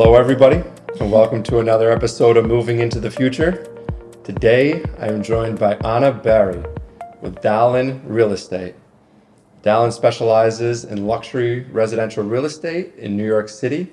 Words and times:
Hello, 0.00 0.14
everybody, 0.14 0.62
and 1.00 1.10
welcome 1.10 1.42
to 1.42 1.58
another 1.58 1.90
episode 1.90 2.36
of 2.36 2.46
Moving 2.46 2.78
into 2.78 3.00
the 3.00 3.10
Future. 3.10 3.66
Today, 4.22 4.84
I 4.96 5.08
am 5.08 5.24
joined 5.24 5.58
by 5.58 5.74
Anna 5.78 6.12
Barrie 6.12 6.62
with 7.20 7.34
Dallien 7.42 8.00
Real 8.04 8.30
Estate. 8.30 8.76
Dallien 9.64 9.92
specializes 9.92 10.84
in 10.84 11.08
luxury 11.08 11.64
residential 11.72 12.22
real 12.22 12.44
estate 12.44 12.94
in 12.94 13.16
New 13.16 13.26
York 13.26 13.48
City, 13.48 13.92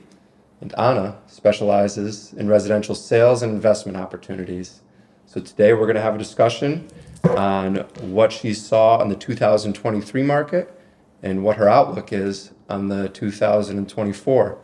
and 0.61 0.77
Anna 0.77 1.17
specializes 1.25 2.33
in 2.33 2.47
residential 2.47 2.93
sales 2.93 3.41
and 3.41 3.51
investment 3.51 3.97
opportunities. 3.97 4.81
So, 5.25 5.41
today 5.41 5.73
we're 5.73 5.87
going 5.87 5.95
to 5.95 6.03
have 6.03 6.13
a 6.13 6.19
discussion 6.19 6.87
on 7.23 7.77
what 8.01 8.31
she 8.31 8.53
saw 8.53 8.97
on 8.97 9.09
the 9.09 9.15
2023 9.15 10.21
market 10.21 10.79
and 11.23 11.43
what 11.43 11.57
her 11.57 11.67
outlook 11.67 12.13
is 12.13 12.51
on 12.69 12.89
the 12.89 13.09
2024 13.09 14.59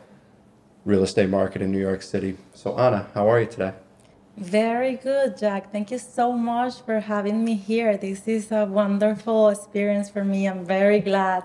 real 0.85 1.03
estate 1.03 1.30
market 1.30 1.62
in 1.62 1.71
New 1.71 1.80
York 1.80 2.02
City. 2.02 2.38
So, 2.53 2.77
Anna, 2.77 3.08
how 3.13 3.30
are 3.30 3.39
you 3.39 3.48
today? 3.48 3.73
Very 4.38 4.95
good, 4.95 5.38
Jack. 5.38 5.72
Thank 5.72 5.91
you 5.91 5.98
so 5.98 6.31
much 6.31 6.81
for 6.81 6.99
having 6.99 7.44
me 7.44 7.55
here. 7.55 7.98
This 7.98 8.27
is 8.27 8.52
a 8.52 8.66
wonderful 8.66 9.49
experience 9.49 10.09
for 10.09 10.23
me. 10.23 10.48
I'm 10.48 10.66
very 10.66 10.99
glad 10.99 11.44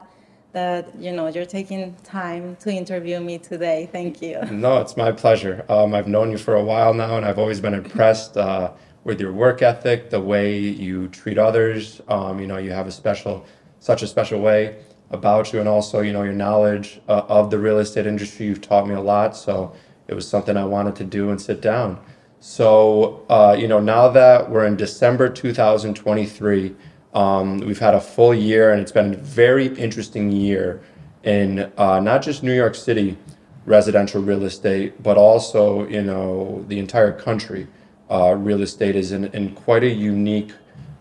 that 0.52 0.96
you 0.98 1.12
know 1.12 1.26
you're 1.26 1.44
taking 1.44 1.94
time 2.04 2.56
to 2.60 2.70
interview 2.70 3.20
me 3.20 3.38
today. 3.38 3.88
Thank 3.92 4.22
you. 4.22 4.40
No, 4.50 4.80
it's 4.80 4.96
my 4.96 5.12
pleasure. 5.12 5.64
Um, 5.68 5.94
I've 5.94 6.08
known 6.08 6.30
you 6.30 6.38
for 6.38 6.54
a 6.54 6.64
while 6.64 6.94
now, 6.94 7.16
and 7.16 7.26
I've 7.26 7.38
always 7.38 7.60
been 7.60 7.74
impressed 7.74 8.36
uh, 8.36 8.70
with 9.04 9.20
your 9.20 9.32
work 9.32 9.60
ethic, 9.60 10.08
the 10.10 10.20
way 10.20 10.56
you 10.58 11.08
treat 11.08 11.36
others. 11.36 12.00
Um, 12.08 12.40
you 12.40 12.46
know, 12.46 12.56
you 12.56 12.70
have 12.70 12.86
a 12.86 12.92
special, 12.92 13.44
such 13.80 14.02
a 14.02 14.06
special 14.06 14.40
way 14.40 14.76
about 15.10 15.52
you 15.52 15.60
and 15.60 15.68
also 15.68 16.00
you 16.00 16.12
know 16.12 16.22
your 16.22 16.32
knowledge 16.32 17.00
uh, 17.08 17.22
of 17.28 17.50
the 17.50 17.58
real 17.58 17.78
estate 17.78 18.06
industry. 18.06 18.46
You've 18.46 18.60
taught 18.60 18.86
me 18.88 18.94
a 18.94 19.00
lot 19.00 19.36
so 19.36 19.72
it 20.08 20.14
was 20.14 20.28
something 20.28 20.56
i 20.56 20.64
wanted 20.64 20.94
to 20.96 21.04
do 21.04 21.30
and 21.30 21.40
sit 21.40 21.60
down. 21.60 22.00
So 22.40 23.24
uh, 23.28 23.56
you 23.58 23.68
know 23.68 23.80
now 23.80 24.08
that 24.08 24.50
we're 24.50 24.66
in 24.66 24.76
december 24.76 25.28
2023 25.28 26.74
um, 27.14 27.58
we've 27.58 27.78
had 27.78 27.94
a 27.94 28.00
full 28.00 28.34
year 28.34 28.72
and 28.72 28.80
it's 28.80 28.92
been 28.92 29.14
a 29.14 29.16
very 29.16 29.66
interesting 29.78 30.30
year 30.30 30.82
in 31.24 31.72
uh, 31.76 31.98
not 32.00 32.22
just 32.22 32.42
new 32.42 32.54
york 32.54 32.74
city 32.74 33.16
residential 33.64 34.22
real 34.22 34.44
estate 34.44 35.02
but 35.02 35.16
also 35.16 35.88
you 35.88 36.02
know 36.02 36.64
the 36.68 36.78
entire 36.78 37.12
country 37.12 37.66
uh, 38.10 38.34
real 38.34 38.62
estate 38.62 38.96
is 38.96 39.12
in, 39.12 39.24
in 39.26 39.54
quite 39.54 39.82
a 39.82 39.90
unique 39.90 40.52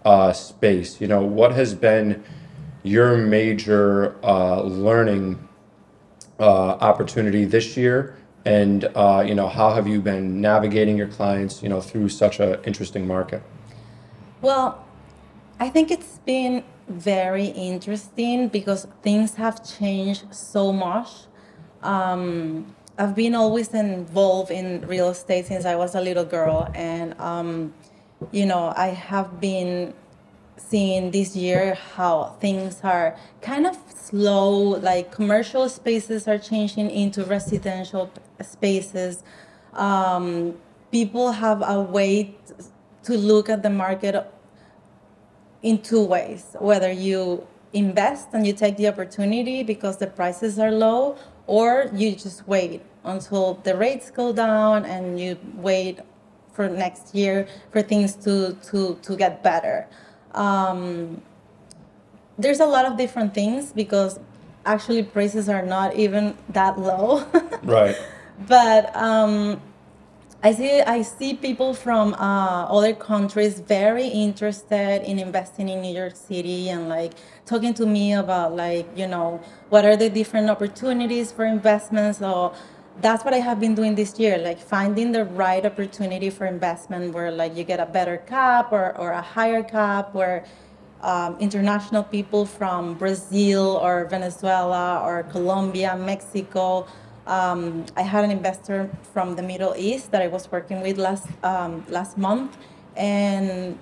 uh, 0.03 0.31
space. 0.33 1.01
You 1.01 1.07
know 1.07 1.23
what 1.23 1.53
has 1.53 1.73
been 1.73 2.23
your 2.85 3.17
major 3.17 4.15
uh, 4.23 4.61
learning 4.61 5.47
uh, 6.39 6.43
opportunity 6.89 7.45
this 7.45 7.75
year? 7.75 8.17
And 8.45 8.85
uh, 8.95 9.23
you 9.27 9.33
know 9.33 9.47
how 9.47 9.73
have 9.73 9.87
you 9.87 10.01
been 10.01 10.39
navigating 10.39 10.97
your 10.97 11.07
clients 11.07 11.63
you 11.63 11.69
know 11.69 11.81
through 11.81 12.09
such 12.09 12.39
an 12.39 12.59
interesting 12.63 13.07
market? 13.07 13.41
Well 14.41 14.85
i 15.59 15.69
think 15.69 15.91
it's 15.91 16.19
been 16.25 16.63
very 16.87 17.45
interesting 17.45 18.47
because 18.47 18.87
things 19.01 19.35
have 19.35 19.65
changed 19.65 20.25
so 20.33 20.71
much. 20.71 21.09
Um, 21.81 22.75
i've 22.97 23.15
been 23.15 23.35
always 23.35 23.73
involved 23.73 24.51
in 24.51 24.87
real 24.87 25.09
estate 25.09 25.45
since 25.45 25.65
i 25.65 25.75
was 25.75 25.95
a 25.95 26.01
little 26.01 26.23
girl 26.23 26.71
and 26.73 27.13
um, 27.19 27.73
you 28.31 28.45
know 28.45 28.73
i 28.77 28.87
have 28.87 29.39
been 29.39 29.93
seeing 30.57 31.11
this 31.11 31.35
year 31.35 31.75
how 31.95 32.35
things 32.39 32.79
are 32.83 33.17
kind 33.41 33.65
of 33.67 33.77
slow 33.95 34.51
like 34.79 35.11
commercial 35.11 35.67
spaces 35.69 36.27
are 36.27 36.37
changing 36.37 36.89
into 36.89 37.23
residential 37.25 38.11
spaces. 38.41 39.23
Um, 39.73 40.55
people 40.91 41.31
have 41.31 41.61
a 41.65 41.81
way 41.81 42.35
to 43.03 43.17
look 43.17 43.49
at 43.49 43.63
the 43.63 43.69
market 43.69 44.15
in 45.61 45.81
two 45.81 46.03
ways 46.03 46.55
whether 46.59 46.91
you 46.91 47.45
invest 47.73 48.29
and 48.33 48.45
you 48.47 48.53
take 48.53 48.77
the 48.77 48.87
opportunity 48.87 49.63
because 49.63 49.97
the 49.97 50.07
prices 50.07 50.57
are 50.59 50.71
low 50.71 51.17
or 51.47 51.89
you 51.93 52.15
just 52.15 52.47
wait 52.47 52.81
until 53.03 53.55
the 53.63 53.75
rates 53.75 54.09
go 54.09 54.31
down 54.31 54.85
and 54.85 55.19
you 55.19 55.37
wait 55.55 55.99
for 56.53 56.69
next 56.69 57.13
year 57.13 57.47
for 57.71 57.81
things 57.81 58.15
to 58.15 58.53
to 58.63 58.97
to 59.01 59.15
get 59.15 59.43
better 59.43 59.87
um, 60.35 61.21
there's 62.37 62.59
a 62.59 62.65
lot 62.65 62.85
of 62.85 62.97
different 62.97 63.33
things 63.33 63.71
because 63.71 64.19
actually 64.65 65.03
prices 65.03 65.47
are 65.47 65.61
not 65.61 65.95
even 65.95 66.35
that 66.49 66.79
low. 66.79 67.25
right. 67.63 67.95
But 68.47 68.95
um, 68.95 69.61
I 70.43 70.51
see 70.51 70.81
I 70.81 71.01
see 71.01 71.33
people 71.33 71.73
from 71.73 72.13
uh, 72.13 72.65
other 72.65 72.93
countries 72.93 73.59
very 73.59 74.07
interested 74.07 75.01
in 75.01 75.17
investing 75.17 75.69
in 75.69 75.81
New 75.81 75.95
York 75.95 76.15
City 76.15 76.69
and 76.69 76.89
like 76.89 77.13
talking 77.45 77.73
to 77.75 77.85
me 77.85 78.13
about 78.13 78.55
like 78.55 78.85
you 78.95 79.07
know 79.07 79.41
what 79.69 79.85
are 79.85 79.95
the 79.95 80.09
different 80.09 80.49
opportunities 80.49 81.31
for 81.31 81.45
investments. 81.45 82.19
So 82.19 82.53
that's 83.01 83.25
what 83.25 83.33
I 83.33 83.37
have 83.39 83.59
been 83.59 83.75
doing 83.75 83.95
this 83.95 84.19
year, 84.19 84.37
like 84.37 84.59
finding 84.59 85.11
the 85.11 85.25
right 85.25 85.65
opportunity 85.65 86.29
for 86.29 86.45
investment 86.45 87.13
where 87.13 87.31
like 87.31 87.55
you 87.55 87.63
get 87.63 87.79
a 87.79 87.85
better 87.85 88.17
cap 88.17 88.71
or, 88.71 88.97
or 88.97 89.11
a 89.11 89.21
higher 89.21 89.63
cap 89.63 90.13
where 90.13 90.45
um, 91.01 91.37
international 91.39 92.03
people 92.03 92.45
from 92.45 92.95
Brazil 92.95 93.79
or 93.81 94.05
Venezuela 94.05 95.01
or 95.03 95.23
Colombia, 95.23 95.95
Mexico. 95.97 96.87
Um, 97.27 97.85
I 97.95 98.01
had 98.01 98.23
an 98.23 98.31
investor 98.31 98.89
from 99.13 99.35
the 99.35 99.43
Middle 99.43 99.75
East 99.77 100.11
that 100.11 100.21
I 100.21 100.27
was 100.27 100.51
working 100.51 100.81
with 100.81 100.97
last 100.97 101.27
um, 101.43 101.83
last 101.89 102.17
month, 102.17 102.55
and 102.95 103.77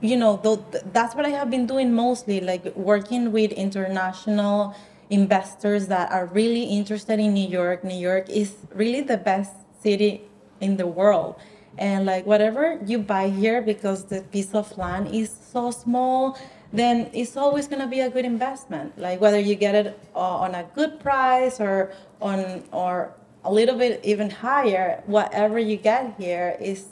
you 0.00 0.16
know 0.16 0.36
th- 0.38 0.82
that's 0.92 1.14
what 1.14 1.24
I 1.24 1.30
have 1.30 1.50
been 1.50 1.66
doing 1.66 1.94
mostly, 1.94 2.40
like 2.40 2.74
working 2.76 3.32
with 3.32 3.52
international 3.52 4.74
investors 5.10 5.88
that 5.88 6.10
are 6.12 6.26
really 6.26 6.64
interested 6.64 7.18
in 7.18 7.34
New 7.34 7.48
York. 7.48 7.84
New 7.84 7.96
York 7.96 8.28
is 8.28 8.54
really 8.74 9.00
the 9.00 9.16
best 9.16 9.52
city 9.82 10.22
in 10.60 10.76
the 10.76 10.86
world. 10.86 11.36
And 11.76 12.06
like 12.06 12.24
whatever 12.24 12.78
you 12.86 12.98
buy 12.98 13.28
here 13.28 13.60
because 13.60 14.04
the 14.04 14.22
piece 14.22 14.54
of 14.54 14.76
land 14.78 15.14
is 15.14 15.30
so 15.30 15.70
small, 15.70 16.38
then 16.72 17.10
it's 17.12 17.36
always 17.36 17.66
going 17.66 17.80
to 17.80 17.88
be 17.88 18.00
a 18.00 18.10
good 18.10 18.24
investment. 18.24 18.96
Like 18.98 19.20
whether 19.20 19.38
you 19.38 19.54
get 19.54 19.74
it 19.74 19.98
uh, 20.14 20.18
on 20.18 20.54
a 20.54 20.64
good 20.74 21.00
price 21.00 21.60
or 21.60 21.92
on 22.20 22.62
or 22.72 23.12
a 23.44 23.52
little 23.52 23.76
bit 23.76 24.00
even 24.04 24.30
higher, 24.30 25.02
whatever 25.06 25.58
you 25.58 25.76
get 25.76 26.14
here 26.18 26.56
is 26.60 26.86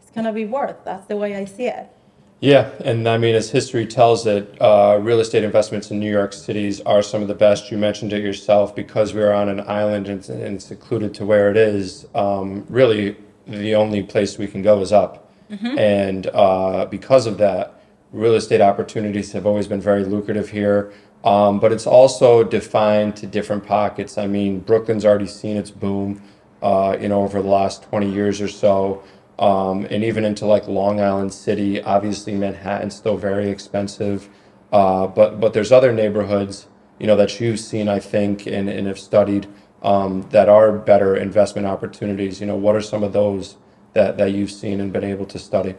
it's 0.00 0.10
going 0.10 0.26
to 0.26 0.32
be 0.32 0.44
worth. 0.44 0.76
That's 0.84 1.06
the 1.06 1.16
way 1.16 1.34
I 1.34 1.44
see 1.44 1.66
it. 1.66 1.88
Yeah, 2.40 2.70
and 2.84 3.08
I 3.08 3.18
mean, 3.18 3.34
as 3.34 3.50
history 3.50 3.84
tells 3.84 4.24
it, 4.24 4.56
uh, 4.60 4.98
real 5.02 5.18
estate 5.18 5.42
investments 5.42 5.90
in 5.90 5.98
New 5.98 6.10
York 6.10 6.32
cities 6.32 6.80
are 6.82 7.02
some 7.02 7.20
of 7.20 7.26
the 7.26 7.34
best. 7.34 7.72
You 7.72 7.78
mentioned 7.78 8.12
it 8.12 8.22
yourself 8.22 8.76
because 8.76 9.12
we 9.12 9.22
are 9.22 9.32
on 9.32 9.48
an 9.48 9.60
island 9.60 10.06
and, 10.06 10.28
and 10.28 10.62
secluded 10.62 11.14
to 11.14 11.26
where 11.26 11.50
it 11.50 11.56
is. 11.56 12.06
Um, 12.14 12.64
really, 12.68 13.16
the 13.48 13.74
only 13.74 14.04
place 14.04 14.38
we 14.38 14.46
can 14.46 14.62
go 14.62 14.80
is 14.80 14.92
up, 14.92 15.32
mm-hmm. 15.50 15.78
and 15.78 16.28
uh, 16.28 16.86
because 16.86 17.26
of 17.26 17.38
that, 17.38 17.82
real 18.12 18.34
estate 18.34 18.60
opportunities 18.60 19.32
have 19.32 19.44
always 19.44 19.66
been 19.66 19.80
very 19.80 20.04
lucrative 20.04 20.50
here. 20.50 20.92
Um, 21.24 21.58
but 21.58 21.72
it's 21.72 21.88
also 21.88 22.44
defined 22.44 23.16
to 23.16 23.26
different 23.26 23.66
pockets. 23.66 24.16
I 24.16 24.28
mean, 24.28 24.60
Brooklyn's 24.60 25.04
already 25.04 25.26
seen 25.26 25.56
its 25.56 25.72
boom, 25.72 26.22
uh, 26.62 26.96
you 27.00 27.08
know, 27.08 27.24
over 27.24 27.42
the 27.42 27.48
last 27.48 27.82
twenty 27.82 28.08
years 28.08 28.40
or 28.40 28.46
so 28.46 29.02
um, 29.38 29.86
and 29.90 30.02
even 30.04 30.24
into 30.24 30.46
like 30.46 30.66
Long 30.66 31.00
Island 31.00 31.32
City. 31.32 31.82
Obviously, 31.82 32.34
Manhattan's 32.34 32.96
still 32.96 33.16
very 33.16 33.50
expensive, 33.50 34.28
uh, 34.72 35.06
but 35.06 35.40
but 35.40 35.52
there's 35.52 35.72
other 35.72 35.92
neighborhoods 35.92 36.68
you 36.98 37.06
know 37.06 37.16
that 37.16 37.40
you've 37.40 37.60
seen, 37.60 37.88
I 37.88 38.00
think, 38.00 38.46
and, 38.46 38.68
and 38.68 38.86
have 38.86 38.98
studied 38.98 39.46
um, 39.82 40.26
that 40.30 40.48
are 40.48 40.72
better 40.72 41.16
investment 41.16 41.66
opportunities. 41.66 42.40
You 42.40 42.46
know, 42.46 42.56
what 42.56 42.74
are 42.74 42.80
some 42.80 43.02
of 43.02 43.12
those 43.12 43.56
that 43.92 44.18
that 44.18 44.32
you've 44.32 44.50
seen 44.50 44.80
and 44.80 44.92
been 44.92 45.04
able 45.04 45.26
to 45.26 45.38
study? 45.38 45.74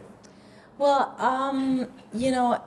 Well, 0.78 1.14
um, 1.18 1.88
you 2.14 2.30
know, 2.30 2.62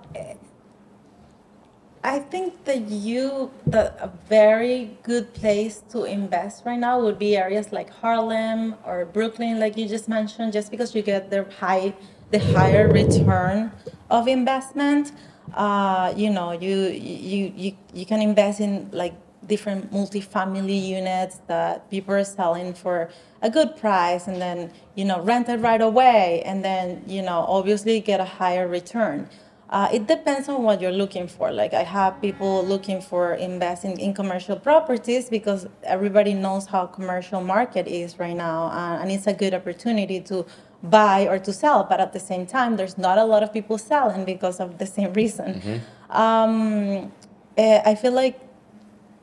I 2.04 2.20
think 2.20 2.66
that 2.66 2.90
you 2.90 3.50
that 3.68 3.98
a 4.02 4.12
very 4.28 4.98
good 5.04 5.34
place 5.34 5.82
to 5.92 6.04
invest 6.04 6.66
right 6.66 6.78
now 6.78 7.00
would 7.00 7.18
be 7.18 7.38
areas 7.38 7.72
like 7.72 7.90
Harlem 7.90 8.76
or 8.86 9.06
Brooklyn, 9.06 9.58
like 9.58 9.78
you 9.78 9.88
just 9.88 10.10
mentioned, 10.10 10.52
just 10.52 10.70
because 10.70 10.94
you 10.94 11.02
get 11.02 11.30
the 11.30 11.46
high 11.60 11.94
the 12.32 12.40
higher 12.40 12.92
return 12.92 13.72
of 14.10 14.28
investment. 14.28 15.14
Uh, 15.54 16.14
you 16.18 16.30
know, 16.30 16.52
you 16.52 16.88
you 16.88 17.54
you 17.56 17.78
you 17.94 18.06
can 18.06 18.22
invest 18.22 18.60
in 18.60 18.90
like 18.92 19.14
different 19.48 19.92
multifamily 19.92 20.82
units 20.82 21.40
that 21.48 21.90
people 21.90 22.14
are 22.14 22.24
selling 22.24 22.74
for 22.74 23.10
a 23.42 23.50
good 23.50 23.76
price 23.78 24.28
and 24.28 24.42
then 24.42 24.72
you 24.96 25.04
know 25.04 25.22
rent 25.22 25.50
it 25.50 25.58
right 25.58 25.82
away 25.82 26.42
and 26.46 26.64
then 26.64 27.04
you 27.06 27.22
know 27.22 27.46
obviously 27.48 28.00
get 28.00 28.22
a 28.22 28.26
higher 28.26 28.70
return 28.70 29.28
Uh, 29.74 29.90
it 29.92 30.06
depends 30.06 30.48
on 30.48 30.62
what 30.62 30.80
you're 30.80 30.92
looking 30.92 31.28
for. 31.28 31.52
Like 31.52 31.74
I 31.74 31.82
have 31.82 32.22
people 32.22 32.64
looking 32.64 33.02
for 33.02 33.34
investing 33.34 34.00
in 34.00 34.14
commercial 34.14 34.56
properties 34.56 35.30
because 35.32 35.66
everybody 35.82 36.36
knows 36.36 36.68
how 36.68 36.86
commercial 36.86 37.42
market 37.42 37.88
is 37.88 38.20
right 38.20 38.36
now, 38.36 38.66
uh, 38.66 39.02
and 39.02 39.12
it's 39.12 39.26
a 39.26 39.34
good 39.34 39.56
opportunity 39.56 40.22
to 40.22 40.46
buy 40.84 41.26
or 41.28 41.40
to 41.40 41.52
sell. 41.52 41.86
But 41.86 42.00
at 42.00 42.14
the 42.14 42.20
same 42.20 42.46
time, 42.46 42.78
there's 42.78 43.00
not 43.00 43.18
a 43.18 43.24
lot 43.24 43.42
of 43.42 43.52
people 43.52 43.80
selling 43.80 44.26
because 44.26 44.60
of 44.60 44.78
the 44.78 44.86
same 44.86 45.12
reason. 45.14 45.82
Um, 46.12 47.12
eh, 47.58 47.82
I 47.84 47.96
feel 47.96 48.12
like 48.12 48.40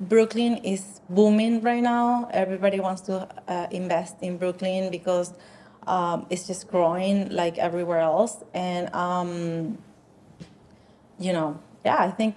Brooklyn 0.01 0.57
is 0.65 1.01
booming 1.09 1.61
right 1.61 1.83
now. 1.83 2.29
Everybody 2.33 2.81
wants 2.81 3.03
to 3.03 3.29
uh, 3.47 3.69
invest 3.71 4.17
in 4.21 4.37
Brooklyn 4.37 4.91
because 4.91 5.33
um, 5.87 6.27
it's 6.29 6.49
just 6.49 6.67
growing 6.67 7.29
like 7.29 7.57
everywhere 7.59 8.01
else. 8.01 8.43
And 8.53 8.93
um, 8.97 9.79
you 11.21 11.33
know, 11.33 11.61
yeah, 11.85 11.99
I 11.99 12.11
think 12.11 12.37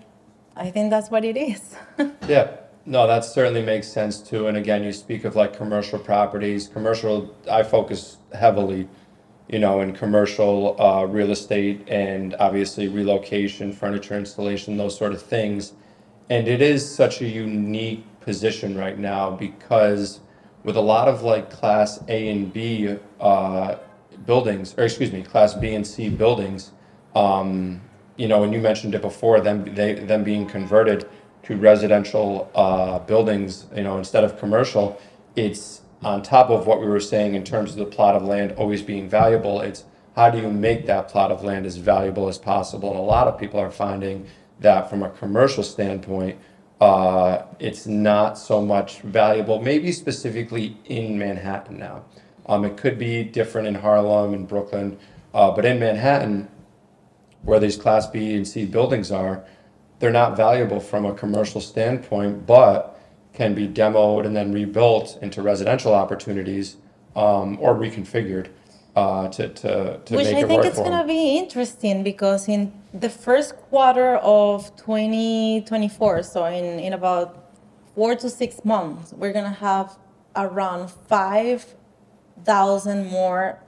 I 0.55 0.69
think 0.69 0.91
that's 0.91 1.09
what 1.09 1.25
it 1.25 1.37
is. 1.37 1.75
Yeah, 2.27 2.57
no, 2.85 3.07
that 3.07 3.25
certainly 3.25 3.61
makes 3.61 3.87
sense 3.87 4.19
too. 4.19 4.47
And 4.47 4.57
again, 4.57 4.83
you 4.83 4.91
speak 4.91 5.25
of 5.25 5.35
like 5.35 5.55
commercial 5.55 5.99
properties. 5.99 6.67
Commercial, 6.67 7.35
I 7.49 7.63
focus 7.63 8.17
heavily, 8.33 8.87
you 9.47 9.59
know, 9.59 9.81
in 9.81 9.93
commercial 9.93 10.79
uh, 10.81 11.05
real 11.05 11.31
estate 11.31 11.87
and 11.87 12.35
obviously 12.39 12.87
relocation, 12.87 13.73
furniture 13.73 14.17
installation, 14.17 14.77
those 14.77 14.97
sort 14.97 15.13
of 15.13 15.21
things. 15.21 15.73
And 16.29 16.47
it 16.47 16.61
is 16.61 16.89
such 16.89 17.21
a 17.21 17.27
unique 17.27 18.05
position 18.21 18.77
right 18.77 18.97
now 18.97 19.31
because 19.31 20.21
with 20.63 20.77
a 20.77 20.81
lot 20.81 21.07
of 21.07 21.23
like 21.23 21.49
class 21.49 22.01
A 22.07 22.29
and 22.29 22.51
B 22.51 22.97
uh, 23.19 23.75
buildings, 24.25 24.75
or 24.77 24.85
excuse 24.85 25.11
me, 25.11 25.21
class 25.23 25.53
B 25.53 25.73
and 25.73 25.85
C 25.85 26.09
buildings, 26.09 26.71
um, 27.15 27.81
you 28.17 28.27
know, 28.27 28.43
and 28.43 28.53
you 28.53 28.59
mentioned 28.59 28.95
it 28.95 29.01
before, 29.01 29.39
them 29.41 29.73
they 29.75 29.93
them 29.93 30.23
being 30.23 30.45
converted 30.47 31.09
to 31.43 31.57
residential 31.57 32.49
uh, 32.55 32.99
buildings, 32.99 33.65
you 33.75 33.83
know, 33.83 33.97
instead 33.97 34.23
of 34.23 34.39
commercial. 34.39 34.99
It's 35.35 35.81
on 36.03 36.21
top 36.21 36.49
of 36.49 36.67
what 36.67 36.79
we 36.79 36.87
were 36.87 36.99
saying 36.99 37.35
in 37.35 37.43
terms 37.43 37.71
of 37.71 37.77
the 37.77 37.85
plot 37.85 38.15
of 38.15 38.23
land 38.23 38.53
always 38.53 38.81
being 38.81 39.09
valuable. 39.09 39.61
It's 39.61 39.83
how 40.15 40.29
do 40.29 40.37
you 40.37 40.49
make 40.49 40.85
that 40.85 41.09
plot 41.09 41.31
of 41.31 41.43
land 41.43 41.65
as 41.65 41.77
valuable 41.77 42.27
as 42.27 42.37
possible? 42.37 42.91
And 42.91 42.99
a 42.99 43.03
lot 43.03 43.27
of 43.27 43.39
people 43.39 43.59
are 43.59 43.71
finding 43.71 44.27
that 44.59 44.89
from 44.89 45.01
a 45.01 45.09
commercial 45.09 45.63
standpoint, 45.63 46.39
uh, 46.79 47.43
it's 47.59 47.87
not 47.87 48.37
so 48.37 48.61
much 48.61 48.99
valuable. 48.99 49.61
Maybe 49.61 49.91
specifically 49.91 50.77
in 50.85 51.17
Manhattan 51.17 51.79
now. 51.79 52.03
Um, 52.45 52.65
it 52.65 52.77
could 52.77 52.99
be 52.99 53.23
different 53.23 53.67
in 53.67 53.75
Harlem 53.75 54.33
and 54.33 54.47
Brooklyn, 54.47 54.99
uh, 55.33 55.51
but 55.51 55.65
in 55.65 55.79
Manhattan 55.79 56.49
where 57.43 57.59
these 57.59 57.77
Class 57.77 58.07
B 58.07 58.35
and 58.35 58.47
C 58.47 58.65
buildings 58.65 59.11
are, 59.11 59.43
they're 59.99 60.11
not 60.11 60.35
valuable 60.35 60.79
from 60.79 61.05
a 61.05 61.13
commercial 61.13 61.61
standpoint, 61.61 62.45
but 62.45 62.99
can 63.33 63.53
be 63.53 63.67
demoed 63.67 64.25
and 64.25 64.35
then 64.35 64.51
rebuilt 64.51 65.17
into 65.21 65.41
residential 65.41 65.93
opportunities 65.93 66.77
um, 67.15 67.57
or 67.59 67.75
reconfigured 67.75 68.49
uh, 68.95 69.27
to, 69.29 69.49
to, 69.49 69.99
to 70.05 70.15
Which 70.15 70.25
make 70.25 70.35
I 70.35 70.41
it 70.41 70.47
think 70.47 70.63
work 70.63 70.67
it's 70.67 70.79
gonna 70.79 71.05
be 71.05 71.37
interesting 71.37 72.03
because 72.03 72.47
in 72.47 72.71
the 72.93 73.09
first 73.09 73.55
quarter 73.55 74.17
of 74.17 74.75
2024, 74.77 76.23
so 76.23 76.45
in, 76.45 76.79
in 76.79 76.93
about 76.93 77.51
four 77.95 78.15
to 78.15 78.29
six 78.29 78.63
months, 78.63 79.11
we're 79.13 79.33
gonna 79.33 79.49
have 79.49 79.97
around 80.35 80.91
5,000 80.91 83.07
more 83.07 83.59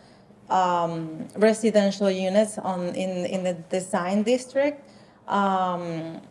um, 0.50 1.28
residential 1.36 2.10
units 2.10 2.58
on 2.58 2.90
in, 2.90 3.26
in 3.26 3.44
the 3.44 3.54
design 3.54 4.24
district. 4.24 4.90
Um, 5.28 6.22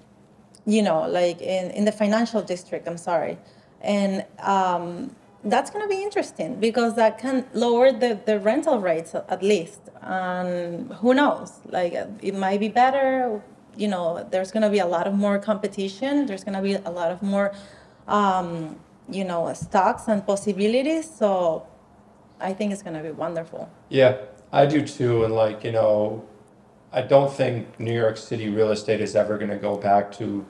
you 0.66 0.82
know, 0.82 1.06
like 1.08 1.40
in, 1.42 1.70
in 1.72 1.84
the 1.84 1.92
financial 1.92 2.40
district, 2.42 2.88
I'm 2.88 2.96
sorry. 2.96 3.38
And 3.80 4.24
um, 4.38 5.14
that's 5.44 5.70
going 5.70 5.82
to 5.82 5.88
be 5.88 6.02
interesting 6.02 6.58
because 6.58 6.96
that 6.96 7.18
can 7.18 7.46
lower 7.52 7.92
the, 7.92 8.18
the 8.24 8.38
rental 8.40 8.78
rates 8.80 9.14
at 9.14 9.42
least. 9.42 9.80
And 10.00 10.90
who 10.94 11.14
knows? 11.14 11.60
Like 11.66 11.92
it 11.92 12.34
might 12.34 12.60
be 12.60 12.68
better. 12.68 13.42
You 13.76 13.88
know, 13.88 14.26
there's 14.30 14.52
going 14.52 14.62
to 14.62 14.70
be 14.70 14.78
a 14.78 14.86
lot 14.86 15.06
of 15.06 15.14
more 15.14 15.38
competition. 15.38 16.26
There's 16.26 16.44
going 16.44 16.56
to 16.56 16.62
be 16.62 16.74
a 16.74 16.90
lot 16.90 17.10
of 17.10 17.22
more, 17.22 17.52
um, 18.08 18.76
you 19.10 19.24
know, 19.24 19.52
stocks 19.52 20.08
and 20.08 20.24
possibilities. 20.24 21.10
So 21.10 21.66
I 22.44 22.52
think 22.52 22.72
it's 22.72 22.82
going 22.82 22.94
to 22.94 23.02
be 23.02 23.10
wonderful. 23.10 23.70
Yeah, 23.88 24.18
I 24.52 24.66
do 24.66 24.86
too. 24.86 25.24
And 25.24 25.34
like, 25.34 25.64
you 25.64 25.72
know, 25.72 26.28
I 26.92 27.00
don't 27.00 27.32
think 27.32 27.80
New 27.80 27.94
York 27.94 28.18
City 28.18 28.50
real 28.50 28.70
estate 28.70 29.00
is 29.00 29.16
ever 29.16 29.38
going 29.38 29.50
to 29.50 29.56
go 29.56 29.78
back 29.78 30.12
to 30.18 30.44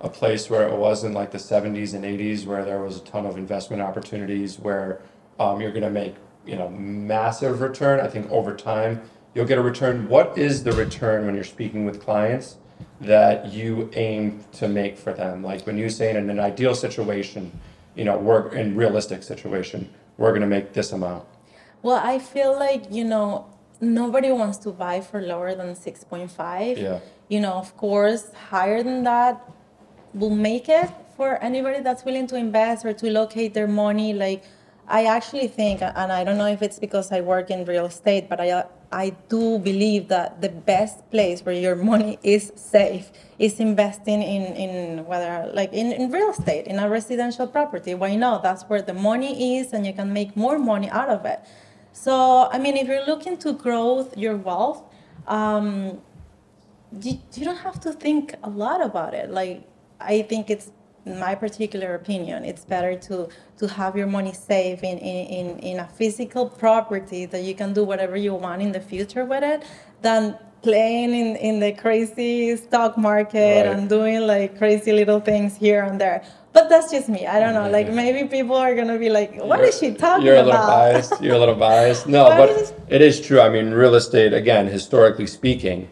a 0.00 0.08
place 0.08 0.48
where 0.48 0.68
it 0.68 0.76
was 0.76 1.02
in 1.02 1.12
like 1.12 1.32
the 1.32 1.38
70s 1.38 1.94
and 1.94 2.04
80s, 2.04 2.46
where 2.46 2.64
there 2.64 2.80
was 2.80 2.98
a 2.98 3.00
ton 3.00 3.26
of 3.26 3.36
investment 3.36 3.82
opportunities, 3.82 4.60
where 4.60 5.02
um, 5.40 5.60
you're 5.60 5.72
going 5.72 5.82
to 5.82 5.90
make, 5.90 6.14
you 6.46 6.54
know, 6.54 6.68
massive 6.68 7.60
return. 7.60 7.98
I 7.98 8.06
think 8.06 8.30
over 8.30 8.54
time 8.54 9.02
you'll 9.34 9.46
get 9.46 9.58
a 9.58 9.62
return. 9.62 10.08
What 10.08 10.38
is 10.38 10.62
the 10.62 10.72
return 10.72 11.26
when 11.26 11.34
you're 11.34 11.42
speaking 11.42 11.84
with 11.84 12.00
clients 12.00 12.56
that 13.00 13.52
you 13.52 13.90
aim 13.94 14.44
to 14.52 14.68
make 14.68 14.96
for 14.96 15.12
them? 15.12 15.42
Like 15.42 15.66
when 15.66 15.76
you 15.76 15.90
say 15.90 16.16
in 16.16 16.30
an 16.30 16.38
ideal 16.38 16.76
situation, 16.76 17.50
you 17.96 18.04
know, 18.04 18.16
we're 18.16 18.48
in 18.54 18.76
realistic 18.76 19.24
situation, 19.24 19.92
we're 20.18 20.30
going 20.30 20.42
to 20.42 20.46
make 20.46 20.72
this 20.72 20.92
amount. 20.92 21.24
Well, 21.82 22.00
I 22.02 22.18
feel 22.18 22.56
like, 22.58 22.84
you 22.90 23.04
know, 23.04 23.46
nobody 23.80 24.30
wants 24.30 24.58
to 24.58 24.70
buy 24.70 25.00
for 25.00 25.20
lower 25.20 25.54
than 25.54 25.74
6.5. 25.74 26.78
Yeah. 26.78 27.00
You 27.28 27.40
know, 27.40 27.54
of 27.54 27.76
course, 27.76 28.32
higher 28.50 28.82
than 28.82 29.02
that 29.04 29.50
will 30.14 30.30
make 30.30 30.68
it 30.68 30.90
for 31.16 31.42
anybody 31.42 31.80
that's 31.80 32.04
willing 32.04 32.26
to 32.28 32.36
invest 32.36 32.84
or 32.84 32.92
to 32.92 33.10
locate 33.10 33.54
their 33.54 33.66
money. 33.66 34.12
Like, 34.12 34.44
I 34.86 35.04
actually 35.04 35.48
think, 35.48 35.80
and 35.82 36.12
I 36.12 36.22
don't 36.24 36.38
know 36.38 36.46
if 36.46 36.62
it's 36.62 36.78
because 36.78 37.12
I 37.12 37.20
work 37.20 37.50
in 37.50 37.64
real 37.64 37.86
estate, 37.86 38.28
but 38.28 38.40
I, 38.40 38.64
I 38.92 39.10
do 39.28 39.58
believe 39.58 40.08
that 40.08 40.42
the 40.42 40.50
best 40.50 41.10
place 41.10 41.40
where 41.44 41.54
your 41.54 41.74
money 41.76 42.18
is 42.22 42.52
safe 42.56 43.10
is 43.38 43.58
investing 43.58 44.22
in, 44.22 44.42
in 44.54 45.06
whether 45.06 45.50
like 45.54 45.72
in, 45.72 45.92
in 45.92 46.10
real 46.10 46.30
estate, 46.30 46.66
in 46.66 46.78
a 46.78 46.88
residential 46.88 47.46
property. 47.46 47.94
Why 47.94 48.14
not? 48.16 48.42
That's 48.42 48.64
where 48.64 48.82
the 48.82 48.94
money 48.94 49.58
is 49.58 49.72
and 49.72 49.86
you 49.86 49.92
can 49.92 50.12
make 50.12 50.36
more 50.36 50.58
money 50.58 50.90
out 50.90 51.08
of 51.08 51.24
it. 51.24 51.40
So, 51.92 52.48
I 52.50 52.58
mean, 52.58 52.76
if 52.76 52.88
you're 52.88 53.06
looking 53.06 53.36
to 53.38 53.52
grow 53.52 54.10
your 54.16 54.36
wealth, 54.36 54.82
um, 55.26 56.00
you, 57.00 57.18
you 57.34 57.44
don't 57.44 57.58
have 57.58 57.80
to 57.80 57.92
think 57.92 58.34
a 58.42 58.50
lot 58.50 58.84
about 58.84 59.14
it. 59.14 59.30
Like, 59.30 59.68
I 60.00 60.22
think 60.22 60.50
it's 60.50 60.70
my 61.04 61.34
particular 61.34 61.94
opinion, 61.94 62.44
it's 62.44 62.64
better 62.64 62.96
to 62.96 63.28
to 63.58 63.66
have 63.68 63.96
your 63.96 64.06
money 64.06 64.32
safe 64.32 64.82
in, 64.84 64.98
in, 64.98 65.58
in, 65.58 65.80
a 65.80 65.88
physical 65.88 66.48
property 66.48 67.26
that 67.26 67.42
you 67.42 67.54
can 67.54 67.72
do 67.72 67.84
whatever 67.84 68.16
you 68.16 68.34
want 68.34 68.62
in 68.62 68.72
the 68.72 68.80
future 68.80 69.24
with 69.24 69.42
it 69.42 69.64
than 70.00 70.36
playing 70.62 71.12
in, 71.12 71.36
in 71.36 71.60
the 71.60 71.72
crazy 71.72 72.56
stock 72.56 72.96
market 72.96 73.66
Right. 73.66 73.76
and 73.76 73.88
doing 73.88 74.20
like 74.26 74.56
crazy 74.58 74.92
little 74.92 75.20
things 75.20 75.56
here 75.56 75.82
and 75.82 76.00
there. 76.00 76.22
But 76.52 76.68
that's 76.68 76.90
just 76.90 77.08
me. 77.08 77.26
I 77.26 77.40
don't 77.40 77.54
know. 77.54 77.70
Like 77.70 77.88
maybe 77.90 78.28
people 78.28 78.56
are 78.56 78.74
gonna 78.74 78.98
be 78.98 79.08
like, 79.08 79.36
"What 79.42 79.60
is 79.60 79.78
she 79.78 79.92
talking 79.94 80.02
about? 80.04 80.22
You're 80.24 80.36
a 80.36 80.42
little 80.42 80.66
biased. 80.66 81.22
You're 81.22 81.34
a 81.36 81.38
little 81.38 81.54
biased. 81.54 82.06
No, 82.06 82.24
but 82.28 82.50
is- 82.50 82.72
it 82.88 83.00
is 83.00 83.20
true. 83.20 83.40
I 83.40 83.48
mean, 83.48 83.70
real 83.70 83.94
estate, 83.94 84.34
again, 84.34 84.66
historically 84.66 85.26
speaking, 85.26 85.88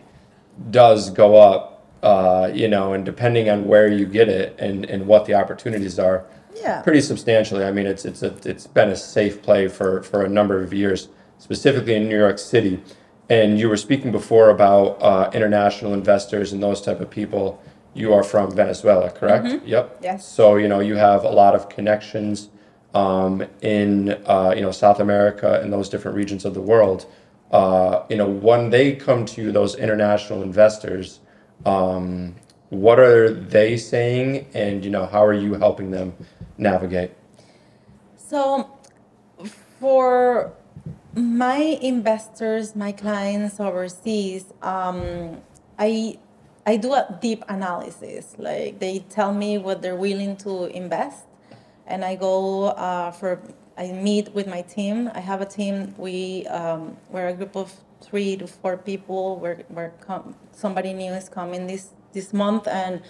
does 0.70 1.10
go 1.10 1.36
up. 1.36 1.66
Uh, 2.02 2.50
you 2.54 2.66
know, 2.66 2.94
and 2.94 3.04
depending 3.04 3.50
on 3.50 3.66
where 3.66 3.86
you 3.86 4.06
get 4.06 4.26
it 4.26 4.56
and, 4.58 4.86
and 4.86 5.06
what 5.06 5.26
the 5.26 5.34
opportunities 5.34 5.98
are, 5.98 6.24
Yeah. 6.58 6.80
pretty 6.80 7.02
substantially. 7.02 7.62
I 7.62 7.72
mean, 7.72 7.86
it's 7.86 8.06
it's 8.06 8.22
a, 8.22 8.34
it's 8.46 8.66
been 8.66 8.88
a 8.88 8.96
safe 8.96 9.42
play 9.42 9.68
for 9.68 10.02
for 10.02 10.22
a 10.24 10.28
number 10.28 10.62
of 10.62 10.72
years, 10.72 11.08
specifically 11.38 11.94
in 11.94 12.08
New 12.08 12.18
York 12.18 12.38
City. 12.38 12.82
And 13.28 13.58
you 13.60 13.68
were 13.68 13.76
speaking 13.76 14.10
before 14.12 14.48
about 14.48 14.96
uh, 15.02 15.30
international 15.34 15.92
investors 15.92 16.52
and 16.54 16.62
those 16.62 16.80
type 16.80 17.00
of 17.00 17.10
people. 17.10 17.60
You 17.94 18.12
are 18.14 18.22
from 18.22 18.54
Venezuela, 18.54 19.10
correct? 19.10 19.66
Yep. 19.66 19.98
Yes. 20.02 20.26
So 20.26 20.56
you 20.56 20.68
know 20.68 20.80
you 20.80 20.96
have 20.96 21.24
a 21.24 21.30
lot 21.30 21.54
of 21.54 21.68
connections 21.68 22.48
um, 22.94 23.44
in 23.62 24.10
uh, 24.26 24.52
you 24.54 24.62
know 24.62 24.70
South 24.70 25.00
America 25.00 25.60
and 25.60 25.72
those 25.72 25.88
different 25.88 26.16
regions 26.16 26.44
of 26.44 26.54
the 26.54 26.60
world. 26.60 27.06
Uh, 27.50 28.04
you 28.08 28.16
know 28.16 28.28
when 28.28 28.70
they 28.70 28.94
come 28.94 29.24
to 29.26 29.42
you, 29.42 29.52
those 29.52 29.74
international 29.74 30.42
investors, 30.42 31.20
um, 31.66 32.36
what 32.68 33.00
are 33.00 33.32
they 33.32 33.76
saying, 33.76 34.46
and 34.54 34.84
you 34.84 34.90
know 34.90 35.06
how 35.06 35.24
are 35.24 35.34
you 35.34 35.54
helping 35.54 35.90
them 35.90 36.14
navigate? 36.56 37.10
So, 38.16 38.70
for 39.80 40.52
my 41.14 41.56
investors, 41.82 42.76
my 42.76 42.92
clients 42.92 43.58
overseas, 43.58 44.44
um, 44.62 45.38
I 45.78 46.18
I 46.66 46.76
do 46.76 46.92
a 46.92 47.18
deep 47.20 47.44
analysis. 47.48 48.34
Like 48.38 48.78
they 48.78 49.00
tell 49.10 49.32
me 49.32 49.58
what 49.58 49.82
they're 49.82 49.96
willing 49.96 50.36
to 50.38 50.66
invest, 50.66 51.24
and 51.86 52.04
I 52.04 52.16
go 52.16 52.66
uh, 52.66 53.10
for 53.12 53.40
I 53.78 53.92
meet 53.92 54.34
with 54.34 54.46
my 54.46 54.62
team. 54.62 55.10
I 55.14 55.20
have 55.20 55.40
a 55.40 55.46
team. 55.46 55.94
We 55.96 56.46
um, 56.48 56.96
we're 57.10 57.28
a 57.28 57.34
group 57.34 57.56
of 57.56 57.72
three 58.02 58.36
to 58.36 58.46
four 58.46 58.76
people. 58.76 59.36
We're, 59.36 59.62
we're 59.70 59.90
com- 60.00 60.34
somebody 60.52 60.92
new 60.92 61.12
is 61.12 61.28
coming 61.28 61.66
this 61.66 61.90
this 62.12 62.32
month, 62.32 62.66
and 62.66 63.02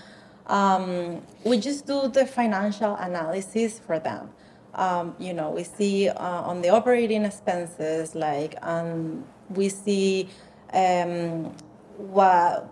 um, 0.47 1.23
we 1.45 1.59
just 1.59 1.87
do 1.87 2.09
the 2.09 2.27
financial 2.27 2.95
analysis 2.97 3.79
for 3.79 3.99
them. 3.99 4.31
Um, 4.75 5.17
you 5.19 5.33
know, 5.33 5.51
we 5.51 5.65
see 5.65 6.09
uh, 6.09 6.43
on 6.43 6.63
the 6.63 6.69
operating 6.69 7.25
expenses, 7.25 8.15
like, 8.15 8.55
um, 8.63 9.25
we 9.49 9.69
see 9.69 10.29
um, 10.73 11.53
what 11.97 12.71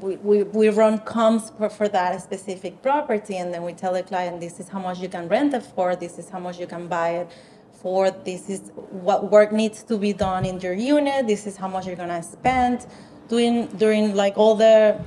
we, 0.00 0.16
we, 0.16 0.42
we 0.44 0.68
run 0.68 0.98
comps 0.98 1.50
for, 1.50 1.68
for 1.68 1.88
that 1.88 2.20
specific 2.22 2.82
property, 2.82 3.36
and 3.36 3.52
then 3.52 3.62
we 3.62 3.72
tell 3.72 3.92
the 3.92 4.02
client, 4.02 4.40
this 4.40 4.60
is 4.60 4.68
how 4.68 4.78
much 4.78 4.98
you 5.00 5.08
can 5.08 5.28
rent 5.28 5.54
it 5.54 5.62
for, 5.62 5.96
this 5.96 6.18
is 6.18 6.28
how 6.28 6.38
much 6.38 6.58
you 6.58 6.66
can 6.66 6.86
buy 6.88 7.10
it 7.10 7.30
for, 7.72 8.10
this 8.10 8.48
is 8.48 8.72
what 8.90 9.30
work 9.30 9.52
needs 9.52 9.82
to 9.84 9.96
be 9.98 10.12
done 10.12 10.44
in 10.44 10.60
your 10.60 10.72
unit, 10.74 11.26
this 11.26 11.46
is 11.46 11.56
how 11.56 11.68
much 11.68 11.86
you're 11.86 11.96
gonna 11.96 12.22
spend 12.22 12.86
doing 13.28 13.66
during 13.78 14.14
like 14.14 14.36
all 14.36 14.54
the 14.54 14.98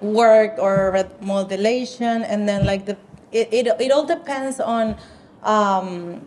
work 0.00 0.58
or 0.58 0.92
remodelation 0.92 2.24
and 2.28 2.48
then 2.48 2.66
like 2.66 2.84
the 2.86 2.96
it, 3.30 3.48
it, 3.52 3.66
it 3.80 3.92
all 3.92 4.04
depends 4.04 4.60
on 4.60 4.96
um, 5.44 6.20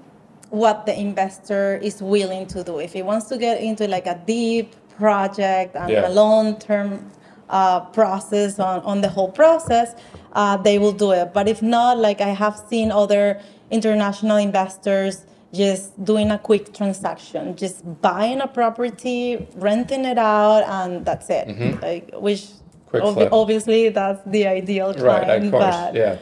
what 0.49 0.85
the 0.85 0.97
investor 0.97 1.77
is 1.83 2.01
willing 2.01 2.47
to 2.47 2.63
do 2.63 2.79
if 2.79 2.93
he 2.93 3.01
wants 3.03 3.27
to 3.27 3.37
get 3.37 3.61
into 3.61 3.87
like 3.87 4.07
a 4.07 4.19
deep 4.25 4.73
project 4.97 5.75
and 5.75 5.89
Yeah. 5.91 6.07
a 6.07 6.11
long-term 6.11 7.11
uh, 7.49 7.79
process 7.91 8.59
on, 8.59 8.81
on 8.81 9.01
the 9.01 9.09
whole 9.09 9.31
process 9.31 9.95
uh, 10.33 10.57
they 10.57 10.77
will 10.79 10.91
do 10.91 11.11
it 11.11 11.33
but 11.33 11.47
if 11.47 11.61
not 11.61 11.97
like 11.97 12.19
i 12.21 12.29
have 12.29 12.57
seen 12.69 12.91
other 12.91 13.39
international 13.71 14.37
investors 14.37 15.25
just 15.53 15.91
doing 16.03 16.31
a 16.31 16.37
quick 16.39 16.73
transaction 16.73 17.55
just 17.55 17.81
buying 18.01 18.41
a 18.41 18.47
property 18.47 19.47
renting 19.55 20.05
it 20.05 20.17
out 20.17 20.63
and 20.67 21.05
that's 21.05 21.29
it 21.29 21.47
like 21.81 22.11
which 22.15 22.47
Mm-hmm. 22.93 23.19
Ob- 23.19 23.33
Obviously, 23.33 23.89
that's 23.89 24.21
the 24.25 24.47
ideal 24.47 24.93
Right, 24.93 25.23
client, 25.25 25.45
of 25.45 25.51
course. 25.51 25.75
but 25.75 25.95
Yeah. 25.95 26.15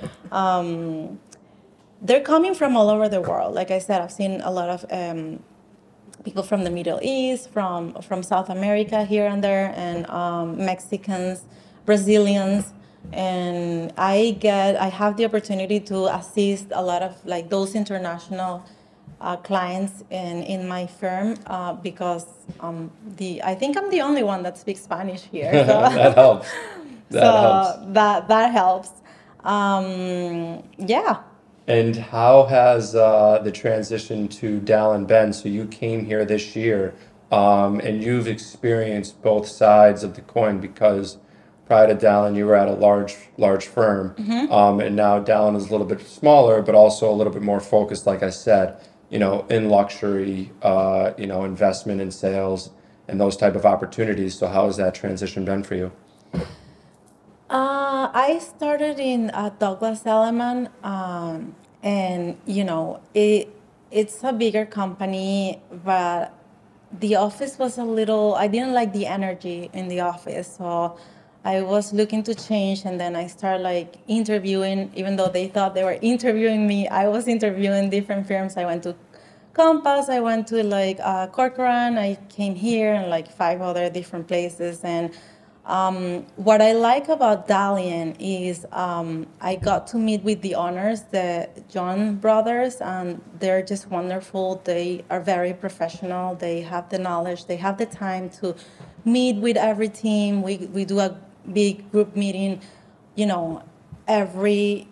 they're 2.02 2.22
coming 2.22 2.54
from 2.56 2.76
all 2.76 2.90
over 2.90 3.08
the 3.08 3.22
world. 3.22 3.54
Like 3.54 3.70
I 3.72 3.80
said, 3.80 4.02
I've 4.02 4.12
seen 4.12 4.42
a 4.42 4.50
lot 4.52 4.70
of 4.70 4.86
um, 4.90 5.40
people 6.24 6.44
from 6.44 6.64
the 6.64 6.70
Middle 6.70 7.00
East, 7.02 7.50
from 7.52 7.94
from 8.02 8.24
South 8.24 8.50
America 8.50 9.04
here 9.06 9.28
and 9.28 9.44
there, 9.44 9.74
and 9.76 10.10
um, 10.10 10.58
Mexicans, 10.58 11.44
Brazilians, 11.86 12.74
and 13.12 13.92
I 13.98 14.38
get 14.40 14.76
I 14.76 14.90
have 14.90 15.18
the 15.18 15.26
opportunity 15.26 15.80
to 15.82 16.06
assist 16.16 16.68
a 16.72 16.82
lot 16.82 17.02
of 17.02 17.14
like 17.26 17.50
those 17.50 17.76
international. 17.76 18.64
Uh, 19.22 19.38
clients 19.38 20.04
in, 20.10 20.44
in 20.44 20.68
my 20.68 20.86
firm 20.86 21.38
uh, 21.48 21.72
because 21.72 22.26
um, 22.60 22.92
the 23.16 23.42
I 23.42 23.56
think 23.56 23.78
I'm 23.78 23.90
the 23.90 24.02
only 24.02 24.22
one 24.22 24.44
that 24.44 24.58
speaks 24.58 24.82
Spanish 24.82 25.22
here. 25.22 25.54
So 25.66 25.80
that 25.80 26.14
helps. 26.14 26.50
That 27.10 27.22
so 27.22 27.32
helps. 27.32 27.94
that 27.94 28.28
that 28.28 28.52
helps. 28.52 28.92
Um, 29.46 30.64
yeah. 30.78 31.22
And 31.68 31.96
how 31.96 32.46
has 32.46 32.94
uh, 32.94 33.40
the 33.44 33.52
transition 33.52 34.28
to 34.30 34.60
Dallien 34.60 35.08
been? 35.08 35.32
So 35.32 35.48
you 35.48 35.66
came 35.66 36.06
here 36.06 36.26
this 36.26 36.56
year, 36.56 36.94
um, 37.32 37.80
and 37.80 38.04
you've 38.04 38.28
experienced 38.28 39.22
both 39.22 39.48
sides 39.48 40.04
of 40.04 40.16
the 40.16 40.22
coin 40.22 40.60
because 40.60 41.18
prior 41.66 41.88
to 41.88 41.96
Dallien, 41.96 42.36
you 42.36 42.46
were 42.46 42.56
at 42.56 42.68
a 42.68 42.74
large, 42.74 43.16
large 43.38 43.66
firm, 43.68 44.14
um, 44.52 44.82
and 44.82 44.96
now 44.96 45.24
Dallien 45.24 45.56
is 45.56 45.70
a 45.70 45.72
little 45.72 45.88
bit 45.88 46.06
smaller, 46.06 46.62
but 46.62 46.76
also 46.76 47.10
a 47.10 47.16
little 47.16 47.32
bit 47.32 47.42
more 47.42 47.62
focused, 47.62 48.06
like 48.06 48.22
I 48.24 48.30
said, 48.30 48.76
you 49.10 49.20
know, 49.20 49.46
in 49.50 49.70
luxury, 49.70 50.52
uh, 50.62 51.14
you 51.18 51.28
know, 51.28 51.46
investment 51.46 52.02
and 52.02 52.14
sales 52.14 52.72
and 53.08 53.20
those 53.20 53.38
type 53.38 53.56
of 53.56 53.66
opportunities. 53.66 54.38
So 54.38 54.48
how 54.48 54.66
has 54.66 54.78
that 54.78 54.96
transition 54.96 55.46
been 55.46 55.64
for 55.64 55.76
you? 55.76 55.92
Uh, 58.04 58.12
I 58.14 58.40
started 58.40 59.00
in 59.00 59.30
uh, 59.30 59.50
Douglas 59.60 60.06
Elliman, 60.06 60.68
um, 60.84 61.56
and 61.82 62.38
you 62.46 62.66
know 62.66 63.00
it. 63.14 63.48
It's 63.92 64.22
a 64.26 64.34
bigger 64.34 64.66
company, 64.66 65.62
but 65.86 66.34
the 67.00 67.16
office 67.16 67.58
was 67.58 67.78
a 67.78 67.86
little. 67.86 68.36
I 68.36 68.48
didn't 68.48 68.74
like 68.74 68.92
the 68.92 69.06
energy 69.06 69.70
in 69.72 69.88
the 69.88 70.02
office, 70.02 70.58
so 70.58 70.98
I 71.46 71.62
was 71.62 71.94
looking 71.94 72.24
to 72.24 72.36
change. 72.36 72.84
And 72.84 73.00
then 73.00 73.16
I 73.16 73.28
started 73.28 73.64
like 73.64 73.96
interviewing, 74.10 74.92
even 74.96 75.16
though 75.16 75.30
they 75.30 75.48
thought 75.48 75.74
they 75.74 75.86
were 75.86 76.00
interviewing 76.02 76.68
me. 76.68 76.90
I 76.90 77.08
was 77.08 77.30
interviewing 77.30 77.90
different 77.90 78.28
firms. 78.28 78.58
I 78.58 78.66
went 78.66 78.84
to 78.84 78.96
Compass. 79.54 80.10
I 80.10 80.20
went 80.20 80.48
to 80.48 80.62
like 80.62 81.00
uh, 81.02 81.28
Corcoran. 81.28 81.98
I 81.98 82.18
came 82.28 82.56
here 82.56 82.96
and 82.96 83.10
like 83.10 83.32
five 83.32 83.62
other 83.62 83.90
different 83.90 84.28
places. 84.28 84.84
And 84.84 85.14
um, 85.66 86.26
what 86.36 86.62
I 86.62 86.74
like 86.74 87.08
about 87.08 87.48
Dallien 87.48 88.16
is 88.20 88.66
um, 88.72 89.28
I 89.40 89.56
got 89.56 89.88
to 89.88 89.98
meet 89.98 90.22
with 90.24 90.42
the 90.42 90.56
owners, 90.56 91.04
the 91.12 91.50
John 91.70 92.16
brothers, 92.16 92.82
and 92.82 93.22
they're 93.40 93.62
just 93.62 93.90
wonderful. 93.90 94.62
They 94.66 95.06
are 95.10 95.22
very 95.22 95.54
professional. 95.54 96.36
They 96.36 96.62
have 96.62 96.90
the 96.90 97.00
knowledge. 97.00 97.46
They 97.46 97.56
have 97.58 97.78
the 97.78 97.86
time 97.86 98.30
to 98.42 98.56
meet 99.06 99.38
with 99.38 99.56
every 99.56 99.90
team. 99.90 100.42
We 100.42 100.58
we 100.58 100.84
do 100.84 101.00
a 101.00 101.18
big 101.52 101.90
group 101.92 102.16
meeting, 102.16 102.62
you 103.16 103.26
know, 103.26 103.64
every 104.08 104.88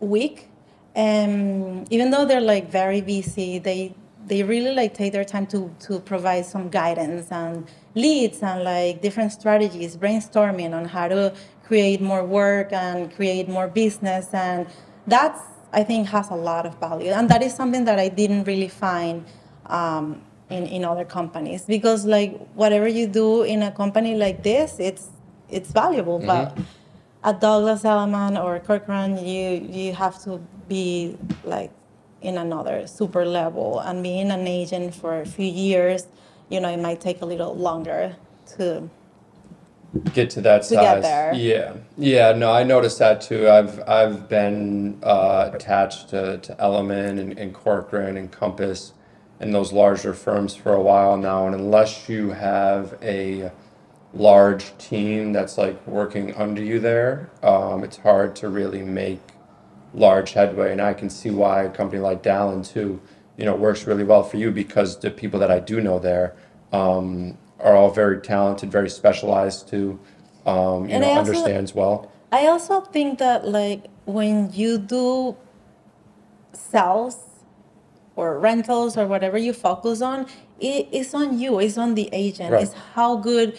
week 0.00 0.48
and 0.94 1.90
even 1.90 2.10
though 2.10 2.24
they're 2.26 2.40
like 2.40 2.70
very 2.70 3.00
busy 3.00 3.58
they 3.58 3.94
they 4.26 4.42
really 4.42 4.74
like 4.74 4.94
take 4.94 5.12
their 5.12 5.24
time 5.24 5.46
to 5.46 5.74
to 5.80 6.00
provide 6.00 6.44
some 6.46 6.68
guidance 6.68 7.30
and 7.30 7.66
leads 7.94 8.42
and 8.42 8.64
like 8.64 9.02
different 9.02 9.32
strategies 9.32 9.96
brainstorming 9.96 10.72
on 10.74 10.84
how 10.84 11.08
to 11.08 11.34
create 11.64 12.00
more 12.00 12.24
work 12.24 12.72
and 12.72 13.14
create 13.14 13.48
more 13.48 13.68
business. 13.68 14.28
And 14.32 14.66
that's 15.06 15.40
i 15.72 15.82
think 15.82 16.06
has 16.08 16.30
a 16.30 16.34
lot 16.34 16.66
of 16.66 16.78
value. 16.78 17.10
And 17.10 17.28
that 17.28 17.42
is 17.42 17.54
something 17.54 17.84
that 17.84 17.98
i 17.98 18.08
didn't 18.08 18.44
really 18.44 18.68
find 18.68 19.24
um, 19.66 20.22
in, 20.50 20.66
in 20.66 20.84
other 20.84 21.04
companies 21.04 21.64
because 21.64 22.04
like 22.04 22.38
whatever 22.54 22.86
you 22.86 23.06
do 23.06 23.42
in 23.42 23.62
a 23.62 23.72
company 23.72 24.14
like 24.14 24.42
this 24.42 24.78
it's 24.78 25.08
it's 25.52 25.70
valuable. 25.70 26.18
But 26.18 26.58
at 27.22 27.40
Douglas 27.40 27.84
Elliman 27.84 28.36
or 28.36 28.58
Corcoran, 28.60 29.18
you 29.24 29.66
you 29.70 29.92
have 29.92 30.22
to 30.24 30.40
be 30.68 31.16
like 31.44 31.70
in 32.22 32.38
another 32.38 32.86
super 32.86 33.24
level, 33.26 33.80
and 33.80 34.02
being 34.02 34.30
an 34.30 34.46
agent 34.46 34.94
for 34.94 35.20
a 35.20 35.26
few 35.26 35.46
years, 35.46 36.06
you 36.48 36.60
know, 36.60 36.68
it 36.70 36.78
might 36.80 37.00
take 37.00 37.22
a 37.22 37.26
little 37.26 37.54
longer 37.56 38.16
to. 38.56 38.88
get 40.14 40.30
to 40.30 40.40
that 40.42 40.62
To 40.64 40.68
size. 40.76 41.02
there. 41.02 41.34
Yeah, 41.34 41.74
yeah. 41.98 42.32
No, 42.32 42.52
I 42.52 42.64
noticed 42.64 42.98
that 43.00 43.20
too. 43.20 43.48
I've 43.48 43.80
I've 43.88 44.28
been 44.28 44.98
uh, 45.02 45.50
attached 45.54 46.08
to, 46.10 46.38
to 46.38 46.56
Elliman 46.60 47.18
and, 47.18 47.38
and 47.38 47.54
Corcoran 47.54 48.16
and 48.16 48.30
Compass 48.30 48.92
and 49.40 49.54
those 49.54 49.72
larger 49.72 50.14
firms 50.14 50.54
for 50.54 50.72
a 50.72 50.80
while 50.82 51.16
now, 51.16 51.46
and 51.46 51.54
unless 51.54 52.08
you 52.08 52.30
have 52.30 52.96
a 53.02 53.50
large 54.14 54.76
team 54.78 55.32
that's 55.32 55.58
like 55.58 55.84
working 55.86 56.34
under 56.36 56.62
you 56.62 56.78
there, 56.80 57.30
um, 57.42 57.82
it's 57.84 57.98
hard 57.98 58.36
to 58.36 58.48
really 58.48 58.82
make 58.82 59.20
large 59.94 60.32
headway. 60.32 60.72
And 60.72 60.80
I 60.80 60.94
can 60.94 61.10
see 61.10 61.30
why 61.30 61.64
a 61.64 61.70
company 61.70 62.00
like 62.00 62.22
Dallien 62.22 62.66
too, 62.66 63.00
you 63.36 63.44
know, 63.44 63.54
works 63.54 63.86
really 63.86 64.04
well 64.04 64.22
for 64.22 64.36
you 64.36 64.50
because 64.50 64.98
the 65.00 65.10
people 65.10 65.38
that 65.40 65.50
I 65.50 65.60
do 65.60 65.80
know 65.80 65.98
there 65.98 66.34
um, 66.72 67.36
are 67.60 67.76
all 67.76 67.90
very 67.90 68.20
talented, 68.20 68.70
very 68.70 68.88
specialized 68.90 69.68
too. 69.68 69.98
Um, 70.46 70.86
you 70.86 70.94
And 70.94 71.02
know, 71.02 71.08
also- 71.10 71.18
understands 71.32 71.74
well. 71.74 72.10
I 72.32 72.46
also 72.46 72.80
think 72.80 73.18
that 73.18 73.46
like 73.46 73.84
when 74.06 74.50
you 74.54 74.78
do 74.78 75.36
sales 76.52 77.18
or 78.16 78.38
rentals 78.38 78.96
or 78.96 79.06
whatever 79.06 79.36
you 79.38 79.52
focus 79.52 80.00
on, 80.00 80.26
it, 80.60 80.88
it's 80.92 81.12
on 81.14 81.38
you. 81.38 81.58
It's 81.58 81.76
on 81.76 81.94
the 81.94 82.08
agent. 82.12 82.52
Right. 82.52 82.62
It's 82.62 82.72
how 82.94 83.16
good 83.16 83.58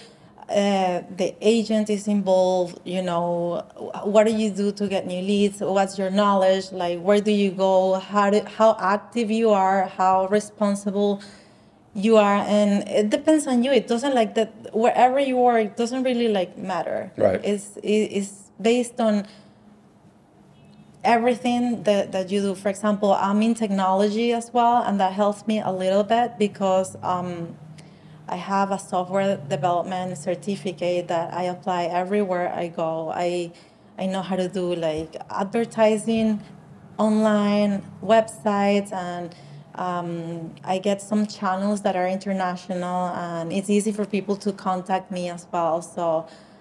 uh, 0.53 1.03
the 1.17 1.33
agent 1.41 1.89
is 1.89 2.07
involved. 2.07 2.79
You 2.85 3.01
know, 3.01 3.65
what 4.03 4.25
do 4.27 4.33
you 4.33 4.49
do 4.51 4.71
to 4.73 4.87
get 4.87 5.07
new 5.07 5.21
leads? 5.21 5.59
What's 5.61 5.97
your 5.97 6.09
knowledge? 6.11 6.71
Like, 6.71 6.99
where 7.01 7.19
do 7.21 7.31
you 7.31 7.51
go? 7.51 7.95
How 7.95 8.29
do, 8.29 8.41
how 8.45 8.77
active 8.79 9.31
you 9.31 9.49
are? 9.49 9.87
How 9.87 10.27
responsible 10.27 11.21
you 11.95 12.17
are 12.17 12.37
and 12.47 12.87
it 12.89 13.11
depends 13.11 13.45
on 13.45 13.63
you 13.63 13.71
it 13.71 13.87
doesn't 13.87 14.15
like 14.15 14.33
that 14.33 14.51
wherever 14.73 15.19
you 15.19 15.45
are 15.45 15.59
it 15.59 15.77
doesn't 15.77 16.01
really 16.01 16.27
like 16.27 16.57
matter 16.57 17.11
Right. 17.17 17.39
it's 17.45 17.77
it- 17.83 18.09
it's 18.17 18.49
based 18.59 18.99
on 18.99 19.27
everything 21.03 21.83
that, 21.83 22.11
that 22.13 22.31
you 22.31 22.41
do 22.41 22.55
for 22.55 22.69
example 22.69 23.13
i'm 23.13 23.41
in 23.41 23.53
technology 23.53 24.31
as 24.33 24.51
well 24.53 24.81
and 24.83 24.99
that 24.99 25.13
helps 25.13 25.45
me 25.45 25.59
a 25.59 25.71
little 25.71 26.03
bit 26.03 26.39
because 26.39 26.95
um, 27.03 27.55
i 28.33 28.37
have 28.53 28.69
a 28.71 28.79
software 28.91 29.31
development 29.55 30.09
certificate 30.29 31.03
that 31.13 31.27
i 31.41 31.43
apply 31.55 31.81
everywhere 32.01 32.47
i 32.63 32.65
go 32.83 32.89
i 33.25 33.29
i 34.01 34.05
know 34.11 34.21
how 34.29 34.35
to 34.43 34.47
do 34.59 34.65
like 34.89 35.11
advertising 35.43 36.27
online 36.97 37.73
websites 38.13 38.91
and 38.93 39.27
Um, 39.75 40.53
I 40.63 40.77
get 40.77 40.97
some 41.01 41.25
channels 41.25 41.79
that 41.85 41.95
are 42.01 42.07
international, 42.07 43.07
and 43.07 43.51
it's 43.57 43.69
easy 43.77 43.91
for 43.97 44.05
people 44.05 44.35
to 44.45 44.51
contact 44.67 45.07
me 45.17 45.23
as 45.35 45.43
well. 45.51 45.81
So, 45.81 46.03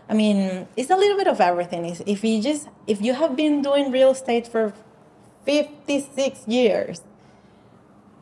I 0.09 0.15
mean, 0.15 0.67
it's 0.79 0.91
a 0.97 0.97
little 1.03 1.19
bit 1.23 1.29
of 1.35 1.39
everything. 1.51 1.83
If- 2.15 2.25
you 2.25 2.41
just 2.51 2.63
if 2.87 2.99
you 3.07 3.13
have 3.23 3.33
been 3.43 3.55
doing 3.69 3.85
real 3.99 4.13
estate 4.19 4.47
for 4.55 4.65
56 5.45 6.49
years, 6.49 7.03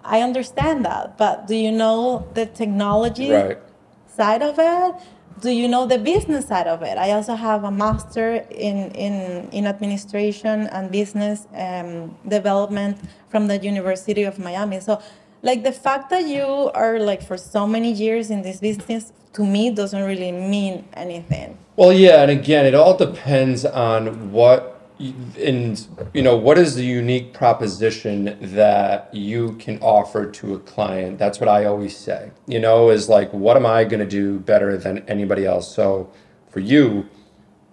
I 0.04 0.21
understand 0.23 0.85
that. 0.85 1.16
But 1.19 1.47
do 1.47 1.54
you 1.54 1.71
know 1.73 2.26
the 2.35 2.47
technology 2.47 3.30
Right. 3.30 3.59
side 4.07 4.42
of 4.42 4.59
it? 4.59 4.95
Do 5.40 5.50
you 5.50 5.69
know 5.69 5.87
the 5.87 5.99
business 5.99 6.47
side 6.49 6.66
of 6.66 6.83
it? 6.83 6.99
I 6.99 7.12
also 7.12 7.35
have 7.35 7.64
a 7.64 7.71
master 7.71 8.45
in 8.50 8.90
in, 8.92 9.49
in 9.52 9.66
administration 9.66 10.66
and 10.69 10.90
business 10.90 11.47
um, 11.54 12.14
development 12.28 12.99
from 13.30 13.47
the 13.47 13.57
University 13.59 14.25
of 14.25 14.38
Miami. 14.38 14.80
So, 14.80 15.00
like 15.42 15.62
the 15.64 15.73
fact 15.73 16.11
that 16.11 16.26
you 16.28 16.71
are 16.75 16.99
like 16.99 17.23
for 17.23 17.38
so 17.38 17.66
many 17.66 17.90
years 17.90 18.30
in 18.30 18.42
this 18.42 18.61
business 18.61 19.12
to 19.33 19.42
me 19.47 19.71
doesn't 19.71 20.02
really 20.02 20.33
mean 20.33 20.85
anything. 20.95 21.57
Well, 21.76 21.92
yeah, 21.92 22.21
and 22.23 22.30
again, 22.30 22.66
it 22.66 22.75
all 22.75 22.97
depends 22.97 23.64
on 23.64 24.33
what 24.33 24.79
and 25.00 25.87
you 26.12 26.23
know 26.23 26.37
what 26.37 26.59
is 26.59 26.75
the 26.75 26.85
unique 26.85 27.33
proposition 27.33 28.37
that 28.40 29.12
you 29.14 29.52
can 29.54 29.78
offer 29.80 30.30
to 30.30 30.54
a 30.54 30.59
client. 30.61 31.19
That's 31.19 31.40
what 31.40 31.49
I 31.49 31.64
always 31.64 31.97
say. 31.97 32.30
You 32.47 32.61
know, 32.61 32.90
is 32.90 33.09
like 33.09 33.33
what 33.33 33.57
am 33.57 33.66
I 33.66 33.85
going 33.85 34.00
to 34.00 34.07
do 34.07 34.38
better 34.38 34.76
than 34.76 34.99
anybody 35.09 35.47
else? 35.47 35.75
So 35.75 36.11
for 36.50 36.61
you, 36.61 37.09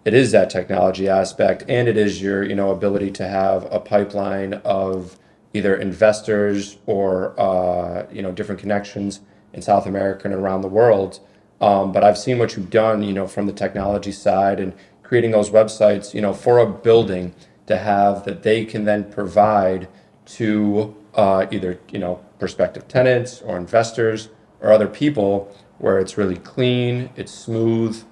it 0.05 0.13
is 0.13 0.31
that 0.31 0.49
technology 0.49 1.09
aspect 1.09 1.65
and 1.67 1.87
it 1.87 1.97
is 1.97 2.21
your 2.21 2.43
you 2.43 2.55
know 2.55 2.71
ability 2.71 3.11
to 3.11 3.27
have 3.27 3.67
a 3.71 3.79
pipeline 3.79 4.53
of 4.65 5.17
either 5.53 5.75
investors 5.75 6.77
or 6.85 7.37
uh, 7.39 8.05
you 8.11 8.21
know 8.21 8.31
different 8.31 8.61
connections 8.61 9.19
in 9.53 9.61
South 9.61 9.85
America 9.85 10.25
and 10.25 10.33
around 10.33 10.61
the 10.61 10.67
world. 10.69 11.19
Um, 11.59 11.91
but 11.91 12.03
I've 12.03 12.17
seen 12.17 12.37
what 12.37 12.55
you've 12.55 12.69
done, 12.69 13.01
you 13.01 13.13
know, 13.13 13.27
from 13.27 13.47
the 13.47 13.53
technology 13.53 14.11
side 14.11 14.59
and 14.59 14.73
creating 15.07 15.31
those 15.31 15.49
websites, 15.49 16.13
you 16.13 16.21
know, 16.21 16.33
for 16.33 16.59
a 16.59 16.65
building 16.65 17.33
to 17.65 17.77
have 17.77 18.25
that 18.25 18.43
they 18.43 18.65
can 18.65 18.83
then 18.83 19.09
provide 19.09 19.87
to 20.25 20.95
uh, 21.15 21.45
either 21.49 21.79
you 21.91 21.99
know 21.99 22.23
prospective 22.39 22.87
tenants 22.87 23.41
or 23.41 23.57
investors 23.57 24.29
or 24.59 24.71
other 24.71 24.87
people, 24.87 25.55
where 25.77 25.99
it's 25.99 26.17
really 26.17 26.35
clean, 26.37 27.09
it's 27.15 27.31
smooth, 27.31 28.03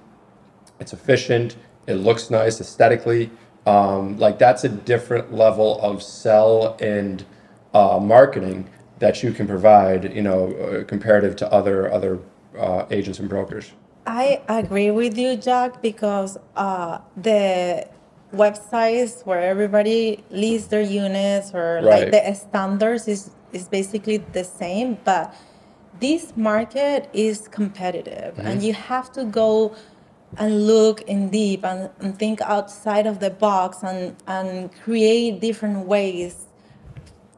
it's 0.80 0.92
efficient, 0.92 1.56
it 1.86 1.94
looks 1.94 2.30
nice 2.30 2.60
aesthetically. 2.60 3.30
Um, 3.66 4.16
like 4.18 4.38
that's 4.38 4.64
a 4.64 4.68
different 4.68 5.34
level 5.34 5.80
of 5.80 6.02
sell 6.02 6.76
and 6.80 7.24
uh, 7.74 7.98
marketing 8.00 8.70
that 9.00 9.22
you 9.22 9.32
can 9.32 9.46
provide, 9.46 10.14
you 10.14 10.22
know, 10.22 10.52
uh, 10.54 10.84
comparative 10.84 11.36
to 11.36 11.52
other 11.52 11.92
other 11.92 12.20
uh, 12.58 12.86
agents 12.90 13.18
and 13.18 13.28
brokers. 13.28 13.72
I 14.06 14.40
agree 14.48 14.90
with 14.90 15.18
you, 15.18 15.36
Jack, 15.36 15.82
because 15.82 16.38
uh, 16.56 16.98
the 17.16 17.88
websites 18.32 19.24
where 19.26 19.40
everybody 19.40 20.22
lists 20.30 20.68
their 20.68 20.80
units 20.82 21.52
or 21.54 21.80
like 21.82 22.10
the 22.10 22.34
standards 22.34 23.08
is 23.08 23.30
is 23.52 23.68
basically 23.68 24.18
the 24.18 24.44
same, 24.44 24.98
but 25.04 25.34
this 26.00 26.36
market 26.36 27.08
is 27.12 27.48
competitive, 27.48 28.38
and 28.38 28.62
you 28.62 28.74
have 28.74 29.10
to 29.12 29.24
go 29.24 29.74
and 30.38 30.66
look 30.66 31.00
in 31.02 31.30
deep 31.30 31.64
and, 31.64 31.88
and 32.00 32.18
think 32.18 32.40
outside 32.42 33.06
of 33.06 33.20
the 33.20 33.30
box 33.30 33.82
and 33.82 34.14
and 34.26 34.70
create 34.82 35.40
different 35.40 35.86
ways 35.86 36.46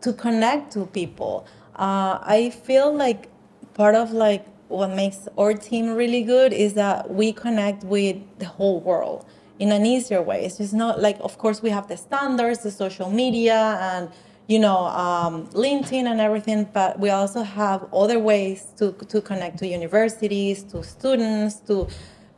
to 0.02 0.12
connect 0.12 0.72
to 0.72 0.87
people. 0.87 1.46
Uh, 1.76 2.18
I 2.22 2.50
feel 2.50 2.94
like 2.94 3.28
part 3.75 3.94
of 3.94 4.12
like 4.12 4.46
what 4.68 4.90
makes 4.90 5.28
our 5.38 5.54
team 5.54 5.94
really 5.94 6.22
good 6.22 6.52
is 6.52 6.75
that 6.75 7.10
we 7.10 7.32
connect 7.32 7.84
with 7.84 8.16
the 8.38 8.46
whole 8.46 8.80
world 8.80 9.25
in 9.58 9.72
an 9.72 9.84
easier 9.87 10.22
way. 10.22 10.44
It's 10.44 10.58
just 10.58 10.75
not 10.75 11.00
like, 11.00 11.18
of 11.20 11.38
course, 11.38 11.62
we 11.62 11.70
have 11.70 11.88
the 11.88 11.96
standards, 11.96 12.62
the 12.62 12.70
social 12.70 13.10
media, 13.10 13.78
and 13.80 14.10
you 14.47 14.58
know, 14.58 14.86
um, 14.86 15.47
LinkedIn 15.49 16.06
and 16.06 16.21
everything, 16.21 16.66
but 16.73 16.99
we 16.99 17.10
also 17.10 17.43
have 17.43 17.86
other 17.93 18.19
ways 18.19 18.73
to 18.78 18.93
to 19.08 19.21
connect 19.21 19.58
to 19.58 19.66
universities, 19.66 20.62
to 20.64 20.82
students, 20.82 21.56
to 21.69 21.86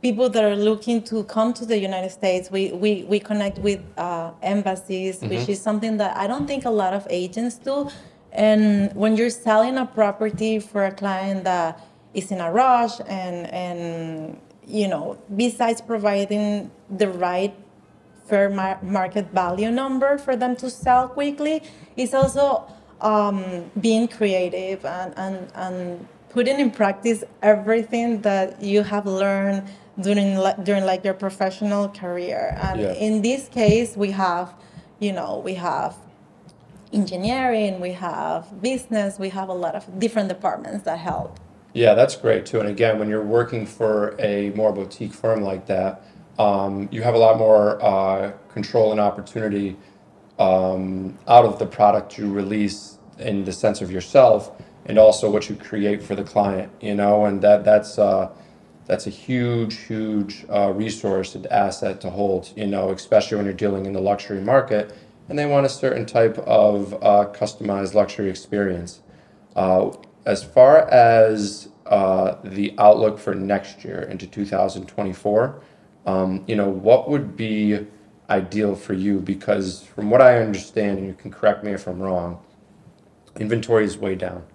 people 0.01 0.29
that 0.29 0.43
are 0.43 0.57
looking 0.57 1.01
to 1.03 1.23
come 1.23 1.53
to 1.53 1.65
the 1.65 1.77
United 1.79 2.11
States. 2.11 2.51
We 2.51 2.73
we, 2.73 3.03
we 3.03 3.19
connect 3.19 3.59
with 3.59 3.79
uh, 3.97 4.31
embassies, 4.41 5.21
which 5.21 5.47
is 5.47 5.61
something 5.61 5.95
that 5.97 6.17
I 6.17 6.27
don't 6.27 6.47
think 6.47 6.65
a 6.65 6.69
lot 6.69 6.93
of 6.93 7.07
agents 7.09 7.55
do. 7.57 7.89
And 8.33 8.93
when 8.93 9.15
you're 9.15 9.29
selling 9.29 9.77
a 9.77 9.85
property 9.85 10.59
for 10.59 10.85
a 10.85 10.91
client 10.91 11.45
that 11.45 11.79
is 12.13 12.31
in 12.31 12.39
a 12.41 12.51
rush 12.51 12.99
and 13.07 13.47
and 13.53 14.39
you 14.67 14.87
know, 14.87 15.17
besides 15.35 15.81
providing 15.81 16.69
the 16.89 17.09
right 17.09 17.53
fair 18.27 18.49
mar- 18.49 18.79
market 18.81 19.25
value 19.33 19.69
number 19.71 20.17
for 20.17 20.35
them 20.37 20.55
to 20.55 20.69
sell 20.69 21.07
quickly 21.09 21.61
it's 21.97 22.13
also 22.13 22.63
um, 23.01 23.69
being 23.81 24.07
creative 24.07 24.85
and, 24.85 25.13
and, 25.17 25.51
and 25.55 26.07
putting 26.29 26.57
in 26.59 26.71
practice 26.71 27.23
everything 27.41 28.21
that 28.21 28.61
you 28.63 28.83
have 28.83 29.05
learned 29.05 29.67
during 29.99 30.37
during 30.63 30.85
like 30.85 31.03
your 31.03 31.13
professional 31.15 31.89
career 31.89 32.55
and 32.61 32.79
Yeah. 32.79 32.93
in 32.93 33.21
this 33.21 33.49
case 33.49 33.97
we 33.97 34.11
have 34.11 34.53
you 34.99 35.11
know 35.11 35.39
we 35.43 35.55
have 35.55 35.95
engineering 36.93 37.79
we 37.81 37.91
have 37.93 38.61
business 38.61 39.19
we 39.19 39.29
have 39.29 39.49
a 39.49 39.53
lot 39.53 39.75
of 39.75 39.99
different 39.99 40.29
departments 40.29 40.85
that 40.85 40.99
help 40.99 41.37
Yeah, 41.73 41.93
that's 41.93 42.15
great 42.15 42.45
too. 42.45 42.59
And 42.59 42.69
again, 42.69 42.99
when 42.99 43.09
you're 43.09 43.23
working 43.23 43.65
for 43.65 44.15
a 44.19 44.49
more 44.51 44.73
boutique 44.73 45.13
firm 45.13 45.41
like 45.41 45.67
that, 45.67 46.05
um, 46.37 46.89
you 46.91 47.01
have 47.03 47.13
a 47.13 47.17
lot 47.17 47.37
more 47.37 47.83
uh, 47.83 48.31
control 48.49 48.91
and 48.91 48.99
opportunity 48.99 49.77
um, 50.39 51.17
out 51.27 51.45
of 51.45 51.59
the 51.59 51.65
product 51.65 52.17
you 52.17 52.31
release 52.31 52.97
in 53.19 53.45
the 53.45 53.53
sense 53.53 53.81
of 53.81 53.91
yourself 53.91 54.51
and 54.85 54.97
also 54.97 55.29
what 55.29 55.49
you 55.49 55.55
create 55.55 56.03
for 56.03 56.15
the 56.15 56.23
client. 56.23 56.71
You 56.81 56.95
know, 56.95 57.25
and 57.25 57.41
that 57.41 57.63
that's 57.63 57.97
uh, 57.99 58.31
that's 58.85 59.07
a 59.07 59.11
huge, 59.11 59.77
huge 59.77 60.45
uh, 60.49 60.73
resource 60.73 61.35
and 61.35 61.45
asset 61.47 62.01
to 62.01 62.09
hold. 62.09 62.51
You 62.57 62.67
know, 62.67 62.91
especially 62.91 63.37
when 63.37 63.45
you're 63.45 63.53
dealing 63.53 63.85
in 63.85 63.93
the 63.93 64.01
luxury 64.01 64.41
market 64.41 64.93
and 65.29 65.39
they 65.39 65.45
want 65.45 65.65
a 65.65 65.69
certain 65.69 66.05
type 66.05 66.37
of 66.39 66.93
uh, 66.95 67.31
customized 67.33 67.93
luxury 67.93 68.29
experience. 68.29 69.01
As 70.25 70.43
far 70.43 70.89
as 70.89 71.69
uh, 71.85 72.35
the 72.43 72.73
outlook 72.77 73.19
for 73.19 73.33
next 73.33 73.83
year 73.83 74.01
into 74.01 74.27
2024, 74.27 75.61
um, 76.05 76.43
you 76.47 76.55
know, 76.55 76.69
what 76.69 77.09
would 77.09 77.35
be 77.35 77.85
ideal 78.29 78.75
for 78.75 78.93
you? 78.93 79.19
Because 79.19 79.83
from 79.83 80.09
what 80.09 80.21
I 80.21 80.39
understand, 80.39 80.99
and 80.99 81.07
you 81.07 81.13
can 81.13 81.31
correct 81.31 81.63
me 81.63 81.71
if 81.71 81.87
I'm 81.87 82.01
wrong, 82.01 82.39
inventory 83.39 83.85
is 83.85 83.97
way 83.97 84.15
down. 84.15 84.45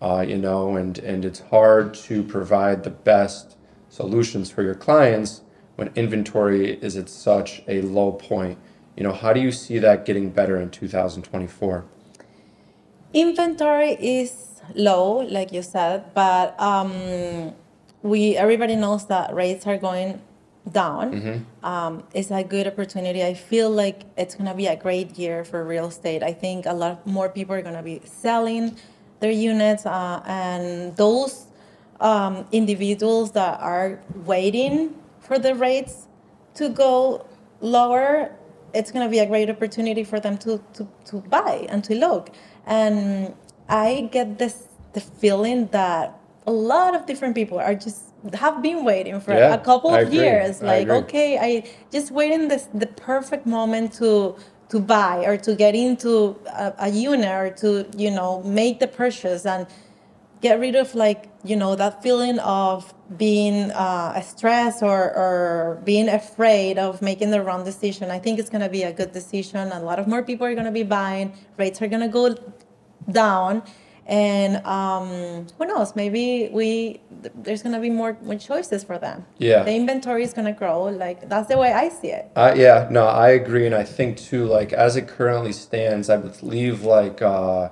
Uh, 0.00 0.24
you 0.26 0.38
know, 0.38 0.76
and 0.76 0.98
and 1.00 1.24
it's 1.24 1.40
hard 1.40 1.92
to 1.92 2.22
provide 2.22 2.84
the 2.84 2.90
best 2.90 3.56
solutions 3.88 4.48
for 4.50 4.62
your 4.62 4.74
clients 4.74 5.42
when 5.74 5.90
inventory 5.96 6.74
is 6.80 6.96
at 6.96 7.08
such 7.08 7.62
a 7.66 7.80
low 7.82 8.12
point. 8.12 8.58
You 8.96 9.02
know, 9.02 9.12
how 9.12 9.32
do 9.32 9.40
you 9.40 9.50
see 9.50 9.78
that 9.78 10.04
getting 10.04 10.30
better 10.30 10.60
in 10.60 10.70
2024? 10.70 11.84
Inventory 13.12 13.92
is 13.92 14.57
low, 14.74 15.18
like 15.20 15.52
you 15.52 15.62
said, 15.62 16.12
but 16.14 16.58
um, 16.60 17.52
we 18.02 18.36
everybody 18.36 18.76
knows 18.76 19.06
that 19.06 19.34
rates 19.34 19.66
are 19.66 19.78
going 19.78 20.20
down. 20.70 21.46
Um, 21.62 22.04
it's 22.12 22.30
a 22.30 22.44
good 22.44 22.66
opportunity. 22.66 23.24
I 23.24 23.34
feel 23.34 23.70
like 23.70 24.04
it's 24.16 24.34
gonna 24.34 24.54
be 24.54 24.66
a 24.66 24.76
great 24.76 25.18
year 25.18 25.44
for 25.44 25.64
real 25.64 25.86
estate. 25.86 26.22
I 26.22 26.32
think 26.32 26.66
a 26.66 26.74
lot 26.74 27.06
more 27.06 27.28
people 27.28 27.54
are 27.54 27.62
gonna 27.62 27.82
be 27.82 28.00
selling 28.04 28.76
their 29.20 29.32
units, 29.32 29.86
uh, 29.86 30.22
and 30.26 30.96
those 30.96 31.46
um, 32.00 32.46
individuals 32.52 33.32
that 33.32 33.60
are 33.60 34.00
waiting 34.24 34.94
for 35.20 35.38
the 35.38 35.54
rates 35.54 36.06
to 36.54 36.68
go 36.68 37.26
lower, 37.60 38.30
it's 38.74 38.90
going 38.90 39.04
to 39.04 39.10
be 39.10 39.18
a 39.18 39.26
great 39.26 39.50
opportunity 39.50 40.04
for 40.04 40.20
them 40.20 40.38
to, 40.38 40.62
to, 40.74 40.86
to 41.06 41.16
buy 41.22 41.66
and 41.68 41.82
to 41.84 41.94
look. 41.94 42.30
And 42.66 43.34
I 43.68 44.08
get 44.12 44.38
this 44.38 44.68
the 44.92 45.00
feeling 45.00 45.66
that 45.68 46.18
a 46.46 46.52
lot 46.52 46.94
of 46.96 47.06
different 47.06 47.34
people 47.34 47.58
are 47.58 47.74
just 47.74 48.04
have 48.34 48.62
been 48.62 48.84
waiting 48.84 49.20
for 49.20 49.34
Yeah, 49.34 49.54
a 49.54 49.58
couple 49.58 49.94
of 49.94 50.12
years. 50.12 50.62
Like, 50.62 50.84
agree. 50.88 50.96
okay, 50.96 51.38
I 51.38 51.68
just 51.92 52.10
waiting 52.10 52.48
this 52.48 52.68
the 52.74 52.86
perfect 52.86 53.46
moment 53.46 53.92
to 53.94 54.36
to 54.70 54.80
buy 54.80 55.24
or 55.24 55.36
to 55.38 55.54
get 55.54 55.74
into 55.74 56.36
a, 56.46 56.74
a 56.78 56.88
unit 56.90 57.30
or 57.30 57.50
to 57.62 57.86
you 57.96 58.10
know 58.10 58.42
make 58.42 58.80
the 58.80 58.88
purchase 58.88 59.46
and 59.46 59.66
get 60.40 60.58
rid 60.60 60.76
of 60.76 60.94
like 60.94 61.28
you 61.44 61.56
know 61.56 61.74
that 61.74 62.02
feeling 62.02 62.38
of 62.40 62.92
being 63.16 63.70
uh, 63.72 64.20
stressed 64.20 64.82
or, 64.82 65.14
or 65.16 65.80
being 65.84 66.08
afraid 66.08 66.78
of 66.78 67.00
making 67.02 67.30
the 67.30 67.40
wrong 67.42 67.64
decision 67.64 68.10
i 68.10 68.18
think 68.18 68.38
it's 68.38 68.50
going 68.50 68.60
to 68.60 68.68
be 68.68 68.82
a 68.82 68.92
good 68.92 69.12
decision 69.12 69.72
a 69.72 69.80
lot 69.80 69.98
of 69.98 70.06
more 70.06 70.22
people 70.22 70.46
are 70.46 70.54
going 70.54 70.66
to 70.66 70.70
be 70.70 70.82
buying 70.82 71.32
rates 71.56 71.80
are 71.82 71.88
going 71.88 72.02
to 72.02 72.08
go 72.08 72.34
down 73.10 73.62
and 74.08 74.64
um, 74.64 75.46
who 75.58 75.66
knows? 75.66 75.94
Maybe 75.94 76.48
we 76.50 77.00
th- 77.22 77.34
there's 77.34 77.62
gonna 77.62 77.78
be 77.78 77.90
more 77.90 78.16
more 78.22 78.36
choices 78.36 78.82
for 78.82 78.98
them. 78.98 79.26
Yeah. 79.36 79.64
the 79.64 79.74
inventory 79.74 80.24
is 80.24 80.32
gonna 80.32 80.54
grow. 80.54 80.84
Like 80.84 81.28
that's 81.28 81.48
the 81.48 81.58
way 81.58 81.74
I 81.74 81.90
see 81.90 82.08
it. 82.08 82.30
Uh, 82.34 82.54
yeah, 82.56 82.88
no, 82.90 83.06
I 83.06 83.28
agree, 83.28 83.66
and 83.66 83.74
I 83.74 83.84
think 83.84 84.16
too, 84.16 84.46
like 84.46 84.72
as 84.72 84.96
it 84.96 85.08
currently 85.08 85.52
stands, 85.52 86.08
I 86.08 86.16
believe 86.16 86.84
like 86.84 87.20
uh, 87.20 87.68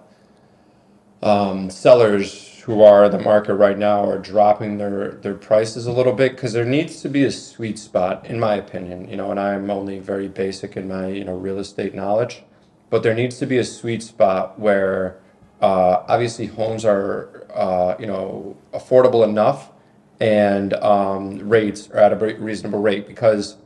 um, 1.23 1.71
sellers 1.71 2.61
who 2.65 2.83
are 2.83 3.09
the 3.09 3.19
market 3.19 3.55
right 3.55 3.79
now 3.79 4.05
are 4.07 4.19
dropping 4.19 4.77
their 4.77 5.13
their 5.13 5.35
prices 5.35 5.87
a 5.87 5.93
little 5.93 6.13
bit 6.13 6.33
because 6.33 6.53
there 6.53 6.67
needs 6.67 7.01
to 7.01 7.09
be 7.09 7.25
a 7.25 7.31
sweet 7.31 7.79
spot, 7.79 8.27
in 8.27 8.39
my 8.39 8.57
opinion. 8.57 9.09
You 9.09 9.17
know, 9.17 9.31
and 9.31 9.41
I'm 9.41 9.71
only 9.71 10.01
very 10.01 10.29
basic 10.29 10.77
in 10.77 10.87
my 10.87 11.09
you 11.09 11.25
know 11.25 11.35
real 11.35 11.59
estate 11.59 11.95
knowledge, 11.95 12.43
but 12.91 13.03
there 13.03 13.15
needs 13.15 13.39
to 13.39 13.47
be 13.47 13.57
a 13.57 13.65
sweet 13.65 14.03
spot 14.03 14.59
where 14.61 15.19
uh, 15.61 16.05
obviously 16.09 16.47
homes 16.47 16.85
are 16.85 17.47
uh, 17.55 17.97
you 17.99 18.07
know 18.07 18.57
affordable 18.73 19.25
enough 19.25 19.71
and 20.21 20.75
um, 20.75 21.39
rates 21.49 21.91
are 21.91 21.99
at 21.99 22.13
a 22.13 22.17
reasonable 22.17 22.81
rate 22.81 23.07
because 23.07 23.57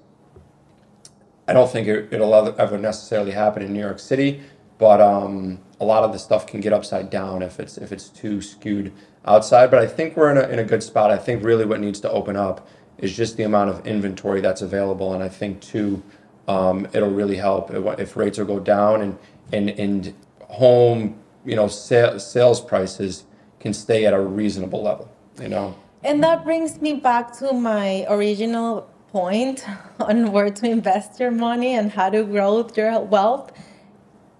I 1.46 1.53
don't 1.53 1.70
think 1.70 1.88
it, 1.88 2.12
it'll 2.12 2.35
ever 2.35 2.79
necessarily 2.79 3.33
happen 3.33 3.62
in 3.62 3.72
New 3.72 3.81
York 3.81 3.98
City, 3.98 4.40
but 4.79 5.00
um, 5.00 5.61
a 5.81 5.85
lot 5.85 6.05
of 6.05 6.12
the 6.12 6.18
stuff 6.18 6.46
can 6.46 6.61
get 6.61 6.72
upside 6.72 7.11
down 7.11 7.42
if 7.42 7.59
it's 7.59 7.76
if 7.79 7.92
it's 7.92 8.09
too 8.09 8.40
skewed 8.40 8.92
outside. 9.24 9.70
But 9.70 9.81
I 9.81 9.87
think 9.87 10.16
we're 10.16 10.31
in 10.31 10.37
a, 10.38 10.48
in 10.48 10.59
a 10.59 10.64
good 10.64 10.83
spot. 10.83 11.11
I 11.11 11.16
think 11.16 11.42
really 11.44 11.64
what 11.64 11.81
needs 11.81 12.00
to 12.00 12.11
open 12.11 12.37
up 12.37 12.68
is 12.98 13.16
just 13.16 13.37
the 13.37 13.44
amount 13.44 13.70
of 13.70 13.87
inventory 13.87 14.40
that's 14.40 14.62
available, 14.62 15.14
and 15.14 15.22
I 15.22 15.29
think 15.29 15.61
too, 15.61 16.03
um, 16.46 16.87
it'll 16.92 17.11
really 17.11 17.37
help 17.37 17.70
if, 17.70 17.98
if 17.98 18.16
rates 18.16 18.38
will 18.38 18.46
go 18.46 18.61
down 18.61 19.03
and 19.03 19.18
and 19.53 19.70
and 19.70 20.14
home 20.42 21.19
you 21.44 21.57
know 21.57 21.68
sale, 21.68 22.18
sales 22.18 22.61
prices 22.61 23.24
can 23.59 23.72
stay 23.72 24.07
at 24.07 24.14
a 24.14 24.20
reasonable 24.20 24.83
level. 24.83 25.11
You 25.40 25.48
know. 25.48 25.76
And 26.03 26.22
that 26.24 26.44
brings 26.44 26.81
me 26.81 26.94
back 26.94 27.37
to 27.38 27.53
my 27.53 28.07
original 28.09 28.88
point 29.09 29.64
on 30.00 30.33
where 30.33 30.50
to 30.50 30.66
invest 30.66 31.20
your 31.20 31.31
money 31.31 31.74
and 31.74 31.92
how 31.92 32.11
to 32.11 32.24
grow 32.24 32.66
your 32.74 33.00
wealth. 33.00 33.53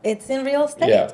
It's 0.03 0.31
in 0.31 0.45
real 0.45 0.65
estate. 0.65 0.89
Yeah. 0.89 1.13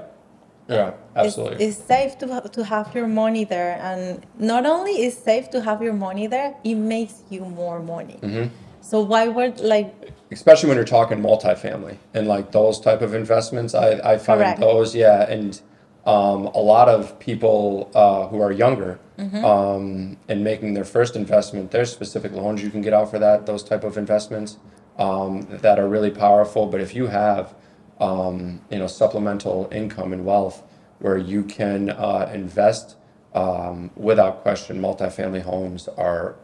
Yeah. 0.69 0.95
Absolutely. 1.15 1.65
it's 1.65 1.79
safe 1.79 2.19
to, 2.19 2.49
to 2.53 2.65
have 2.65 2.95
your 2.95 3.07
money 3.07 3.45
there. 3.45 3.79
And 3.81 4.27
not 4.39 4.67
only 4.67 5.05
is 5.05 5.17
safe 5.17 5.49
to 5.51 5.61
have 5.63 5.81
your 5.81 5.93
money 5.93 6.27
there, 6.27 6.57
it 6.65 6.75
makes 6.75 7.23
you 7.31 7.41
more 7.45 7.81
money. 7.81 8.19
Mm-hmm. 8.23 8.55
So 8.81 9.01
why 9.01 9.27
would 9.27 9.59
like 9.61 10.13
especially 10.31 10.69
when 10.69 10.77
you're 10.77 10.85
talking 10.85 11.19
multifamily 11.19 11.97
and 12.15 12.27
like 12.27 12.53
those 12.53 12.81
type 12.81 13.01
of 13.01 13.15
investments 13.15 13.75
i, 13.75 13.93
I 14.13 14.19
find 14.19 14.41
Correct. 14.41 14.61
those 14.61 14.95
yeah 14.95 15.31
and 15.31 15.61
um, 16.07 16.47
a 16.47 16.59
lot 16.61 16.89
of 16.89 17.19
people 17.19 17.91
uh, 17.95 18.29
who 18.29 18.41
are 18.41 18.53
younger 18.53 18.99
um, 19.19 20.17
and 20.29 20.45
making 20.45 20.75
their 20.75 20.85
first 20.85 21.17
investment 21.17 21.71
there's 21.71 21.91
specific 21.91 22.33
loans 22.33 22.63
you 22.63 22.71
can 22.71 22.83
get 22.83 22.93
out 22.93 23.11
for 23.11 23.19
that 23.19 23.47
those 23.47 23.63
type 23.63 23.83
of 23.85 23.97
investments 23.97 24.59
um, 24.99 25.47
that 25.51 25.79
are 25.79 25.89
really 25.89 26.11
powerful. 26.11 26.67
But 26.67 26.81
if 26.81 26.95
you 26.95 27.07
have 27.09 27.55
um, 28.01 28.61
you 28.71 28.79
know 28.79 28.87
supplemental 28.87 29.69
income 29.73 30.13
and 30.13 30.25
wealth 30.25 30.63
where 31.01 31.17
you 31.19 31.43
can 31.45 31.91
uh, 31.91 32.31
invest 32.33 32.97
um, 33.35 33.91
without 33.97 34.43
question 34.43 34.81
multifamily 34.81 35.43
homes 35.43 35.89
are 35.97 36.37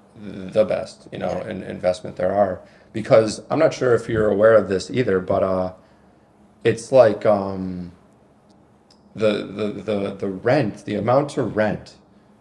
the 0.57 0.65
best 0.65 1.09
you 1.13 1.19
know 1.19 1.43
Yeah. 1.45 1.51
in, 1.51 1.63
investment 1.63 2.17
there 2.17 2.35
are. 2.35 2.61
Because 2.93 3.41
i'm 3.51 3.59
not 3.59 3.73
sure 3.73 3.95
if 3.95 4.09
you're 4.09 4.29
aware 4.31 4.55
of 4.55 4.69
this 4.69 4.91
either 4.91 5.19
but 5.21 5.43
uh, 5.43 5.73
it's 6.65 6.93
like 6.93 7.25
um, 7.27 7.93
the, 9.15 9.33
the 9.45 9.67
the 9.83 10.15
the 10.15 10.29
rent 10.29 10.85
the 10.85 10.95
amount 10.95 11.31
to 11.31 11.43
rent 11.43 11.97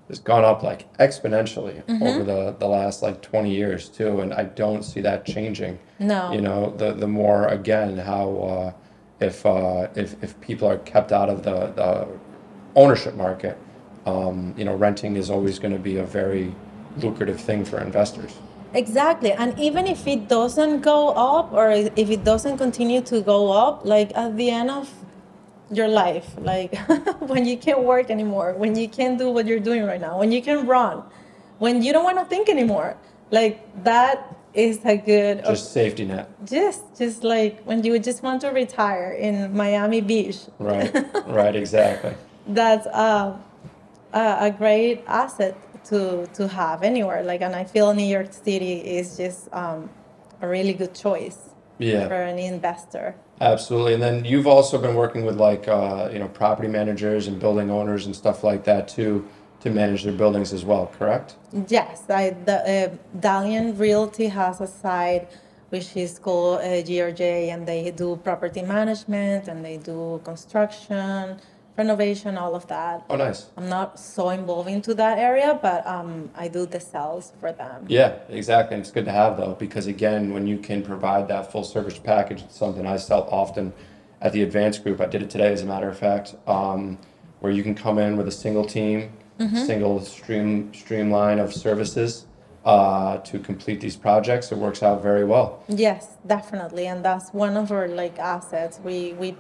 has 0.08 0.20
gone 0.20 0.44
up 0.44 0.64
like 0.64 0.92
exponentially 0.98 1.82
over 2.02 2.24
the 2.24 2.56
the 2.60 2.68
last 2.68 3.02
like 3.02 3.22
20 3.22 3.54
years 3.54 3.90
too 3.90 4.22
and 4.22 4.34
i 4.34 4.44
don't 4.44 4.84
see 4.84 5.02
that 5.02 5.26
changing 5.26 5.80
No. 6.00 6.32
you 6.32 6.42
know 6.42 6.74
the 6.78 6.94
the 6.94 7.08
more 7.08 7.48
again 7.48 7.98
how 7.98 8.36
uh, 8.38 8.72
if 9.20 9.46
uh, 9.46 9.88
if 9.96 10.22
if 10.24 10.40
people 10.42 10.68
are 10.68 10.80
kept 10.80 11.12
out 11.12 11.30
of 11.30 11.44
the 11.44 11.68
the 11.76 12.08
ownership 12.76 13.16
market 13.16 13.58
um, 14.06 14.54
you 14.58 14.66
know 14.66 14.76
renting 14.76 15.16
is 15.18 15.30
always 15.30 15.60
going 15.60 15.74
to 15.74 15.80
be 15.80 15.98
a 15.98 16.06
very 16.06 16.54
lucrative 16.98 17.40
thing 17.40 17.64
for 17.66 17.80
investors 17.80 18.34
Exactly. 18.74 19.34
And 19.34 19.60
even 19.60 19.86
if 19.86 20.08
it 20.08 20.30
doesn't 20.30 20.80
go 20.80 21.10
up 21.10 21.52
or 21.52 21.72
if 21.72 22.10
it 22.10 22.24
doesn't 22.24 22.58
continue 22.58 23.02
to 23.02 23.20
go 23.22 23.52
up, 23.52 23.84
like 23.84 24.16
at 24.16 24.38
the 24.38 24.50
end 24.50 24.72
of 24.72 24.90
your 25.72 25.88
life, 25.88 26.36
like 26.40 26.76
when 27.20 27.46
you 27.46 27.58
can't 27.58 27.84
work 27.84 28.10
anymore, 28.10 28.54
when 28.54 28.76
you 28.76 28.88
can't 28.88 29.18
do 29.18 29.30
what 29.30 29.46
you're 29.48 29.60
doing 29.60 29.84
right 29.86 30.02
now, 30.02 30.20
when 30.20 30.32
you 30.32 30.42
can 30.42 30.68
run, 30.68 31.04
when 31.60 31.82
you 31.82 31.94
don't 31.94 32.04
want 32.04 32.20
to 32.20 32.26
think 32.26 32.50
anymore, 32.50 32.98
like 33.32 33.62
that 33.84 34.36
is 34.54 34.80
a 34.84 34.98
good 34.98 35.42
just 35.46 35.72
safety 35.72 36.04
net 36.04 36.28
just 36.44 36.84
just 36.98 37.24
like 37.24 37.64
when 37.64 37.82
you 37.86 37.98
just 37.98 38.22
want 38.22 38.42
to 38.42 38.50
retire 38.50 39.12
in 39.14 39.56
Miami 39.56 40.02
Beach. 40.02 40.40
right 40.60 40.92
right 41.28 41.56
exactly 41.56 42.14
That's 42.48 42.86
a, 42.88 43.40
a, 44.14 44.38
a 44.48 44.52
great 44.52 45.04
asset 45.08 45.56
to 45.86 46.28
to 46.34 46.48
have 46.48 46.84
anywhere. 46.84 47.24
Like, 47.24 47.42
and 47.42 47.56
I 47.56 47.64
feel 47.64 47.94
New 47.94 48.06
York 48.06 48.34
City 48.34 48.74
is 48.80 49.18
just 49.18 49.48
um, 49.54 49.90
a 50.42 50.48
really 50.48 50.74
good 50.74 50.94
choice 50.94 51.38
yeah 51.80 52.08
for 52.08 52.16
an 52.16 52.40
investor. 52.40 53.16
Absolutely, 53.42 53.96
and 53.96 54.04
then 54.04 54.24
you've 54.24 54.46
also 54.46 54.78
been 54.78 54.94
working 54.94 55.26
with 55.26 55.38
like 55.38 55.68
uh, 55.68 56.10
you 56.14 56.20
know 56.20 56.28
property 56.28 56.68
managers 56.68 57.28
and 57.28 57.40
building 57.40 57.72
owners 57.72 58.06
and 58.06 58.16
stuff 58.16 58.44
like 58.44 58.64
that 58.66 58.88
too 58.88 59.28
to 59.62 59.72
manage 59.72 60.04
their 60.04 60.14
buildings 60.14 60.54
as 60.54 60.64
well. 60.64 60.92
Correct? 60.98 61.36
Yes, 61.68 62.04
I, 62.08 62.30
the 62.46 62.58
uh, 62.62 63.20
Dallien 63.20 63.78
Realty 63.80 64.28
has 64.28 64.62
a 64.62 64.68
site 64.68 65.28
which 65.70 65.96
is 65.96 66.20
called 66.20 66.60
uh, 66.60 66.84
GRJ, 66.88 67.52
and 67.54 67.66
they 67.66 67.92
do 67.92 68.18
property 68.18 68.62
management 68.62 69.48
and 69.48 69.66
they 69.66 69.78
do 69.78 70.22
construction, 70.24 71.40
renovation, 71.78 72.38
all 72.38 72.56
of 72.56 72.68
that. 72.68 73.06
Oh, 73.10 73.16
nice. 73.16 73.50
I'm 73.58 73.70
not 73.70 74.00
so 74.00 74.30
involved 74.30 74.70
into 74.70 74.94
that 74.96 75.18
area, 75.18 75.60
but 75.62 75.86
um, 75.88 76.30
I 76.36 76.48
do 76.48 76.66
the 76.66 76.80
sales 76.80 77.34
for 77.40 77.52
them. 77.52 77.86
Yeah, 77.88 78.16
exactly. 78.30 78.76
And 78.76 78.82
it's 78.84 78.92
good 78.92 79.06
to 79.06 79.12
have 79.12 79.38
though 79.38 79.56
because 79.56 79.88
again, 79.88 80.34
when 80.34 80.48
you 80.48 80.58
can 80.58 80.84
provide 80.84 81.28
that 81.30 81.52
full 81.52 81.64
service 81.64 81.98
package, 81.98 82.42
it's 82.42 82.58
something 82.58 82.86
I 82.86 82.98
sell 82.98 83.28
often 83.32 83.74
at 84.22 84.34
the 84.34 84.44
Advance 84.44 84.78
Group. 84.78 85.02
I 85.02 85.08
did 85.08 85.24
it 85.24 85.30
today, 85.30 85.52
as 85.52 85.62
a 85.62 85.66
matter 85.66 85.90
of 85.90 85.98
fact, 85.98 86.36
um, 86.48 86.98
where 87.40 87.52
you 87.52 87.64
can 87.64 87.74
come 87.74 87.98
in 87.98 88.18
with 88.18 88.28
a 88.28 88.32
single 88.32 88.66
team, 88.66 89.12
single 89.66 90.00
stream 90.02 90.72
streamline 90.72 91.40
of 91.40 91.52
services 91.52 92.28
uh, 92.64 93.18
to 93.18 93.40
complete 93.40 93.82
these 93.82 93.96
projects. 93.96 94.52
It 94.52 94.58
works 94.60 94.84
out 94.84 95.02
very 95.02 95.26
well. 95.26 95.64
Yes, 95.68 96.10
definitely, 96.28 96.86
and 96.86 97.04
that's 97.04 97.34
one 97.34 97.58
of 97.58 97.72
our 97.72 97.88
like 97.88 98.20
assets. 98.20 98.80
We 98.84 99.14
we 99.14 99.36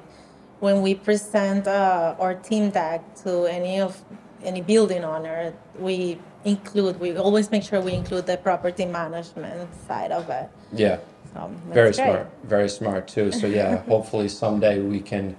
when 0.61 0.81
we 0.81 0.95
present 0.95 1.67
uh, 1.67 2.15
our 2.19 2.35
team 2.35 2.69
deck 2.69 3.15
to 3.23 3.45
any 3.45 3.81
of 3.81 4.01
any 4.43 4.61
building 4.61 5.03
owner, 5.03 5.53
we 5.77 6.17
include 6.45 6.99
we 6.99 7.17
always 7.17 7.51
make 7.51 7.63
sure 7.63 7.81
we 7.81 7.93
include 7.93 8.25
the 8.25 8.37
property 8.37 8.85
management 8.85 9.69
side 9.87 10.11
of 10.11 10.29
it. 10.29 10.49
Yeah. 10.71 10.99
So 11.33 11.51
Very 11.69 11.91
great. 11.91 11.95
smart, 11.95 12.29
very 12.43 12.69
smart 12.69 13.07
too. 13.07 13.31
So 13.31 13.47
yeah, 13.47 13.77
hopefully 13.93 14.29
someday 14.29 14.79
we 14.79 14.99
can 14.99 15.35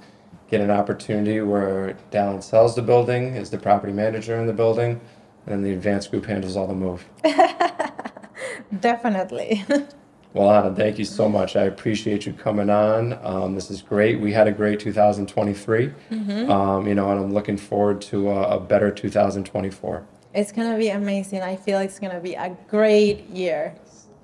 get 0.50 0.60
an 0.60 0.70
opportunity 0.70 1.40
where 1.40 1.96
Dallien 2.10 2.42
sells 2.42 2.74
the 2.74 2.82
building, 2.82 3.36
is 3.36 3.50
the 3.50 3.58
property 3.58 3.92
manager 3.92 4.36
in 4.36 4.46
the 4.46 4.52
building, 4.52 5.00
and 5.46 5.54
then 5.54 5.62
the 5.62 5.72
Advance 5.72 6.06
Group 6.08 6.26
handles 6.26 6.56
all 6.56 6.66
the 6.66 6.74
move. 6.74 7.04
Definitely. 8.80 9.64
Well, 10.34 10.50
Anna, 10.50 10.74
thank 10.74 10.98
you 10.98 11.04
so 11.04 11.28
much. 11.28 11.56
I 11.56 11.64
appreciate 11.64 12.24
you 12.24 12.32
coming 12.32 12.70
on. 12.70 13.18
Um, 13.22 13.54
this 13.54 13.70
is 13.70 13.82
great. 13.82 14.18
We 14.18 14.32
had 14.32 14.48
a 14.48 14.52
great 14.52 14.80
2023, 14.80 15.92
um, 16.48 16.86
you 16.86 16.94
know, 16.94 17.10
and 17.10 17.20
I'm 17.20 17.32
looking 17.34 17.58
forward 17.58 18.00
to 18.02 18.30
a, 18.30 18.56
a 18.56 18.60
better 18.60 18.90
2024. 18.90 20.06
it's 20.34 20.50
gonna 20.52 20.78
be 20.78 20.88
amazing. 20.88 21.42
I 21.42 21.56
feel 21.56 21.78
it's 21.80 21.98
gonna 21.98 22.20
be 22.20 22.32
a 22.34 22.56
great 22.68 23.28
year. 23.28 23.74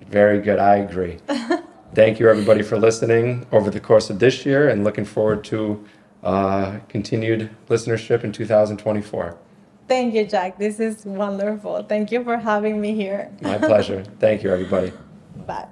Very 0.07 0.41
good. 0.41 0.59
I 0.59 0.77
agree. 0.77 1.19
Thank 1.95 2.19
you, 2.21 2.29
everybody, 2.31 2.63
for 2.63 2.79
listening 2.79 3.47
over 3.53 3.71
the 3.71 3.81
course 3.81 4.09
of 4.09 4.19
this 4.19 4.47
year 4.47 4.69
and 4.71 4.85
looking 4.85 5.05
forward 5.05 5.45
to 5.45 5.85
uh, 6.23 6.79
continued 6.89 7.51
listenership 7.69 8.25
in 8.25 8.33
2024. 8.33 9.37
Thank 9.87 10.15
you, 10.15 10.25
Jack. 10.27 10.59
This 10.59 10.81
is 10.81 11.05
wonderful. 11.05 11.83
Thank 11.83 12.13
you 12.13 12.23
for 12.25 12.37
having 12.39 12.81
me 12.81 12.95
here. 12.95 13.31
My 13.43 13.59
pleasure. 13.59 14.05
Thank 14.19 14.43
you, 14.43 14.51
everybody. 14.51 14.93
Bye. 15.47 15.69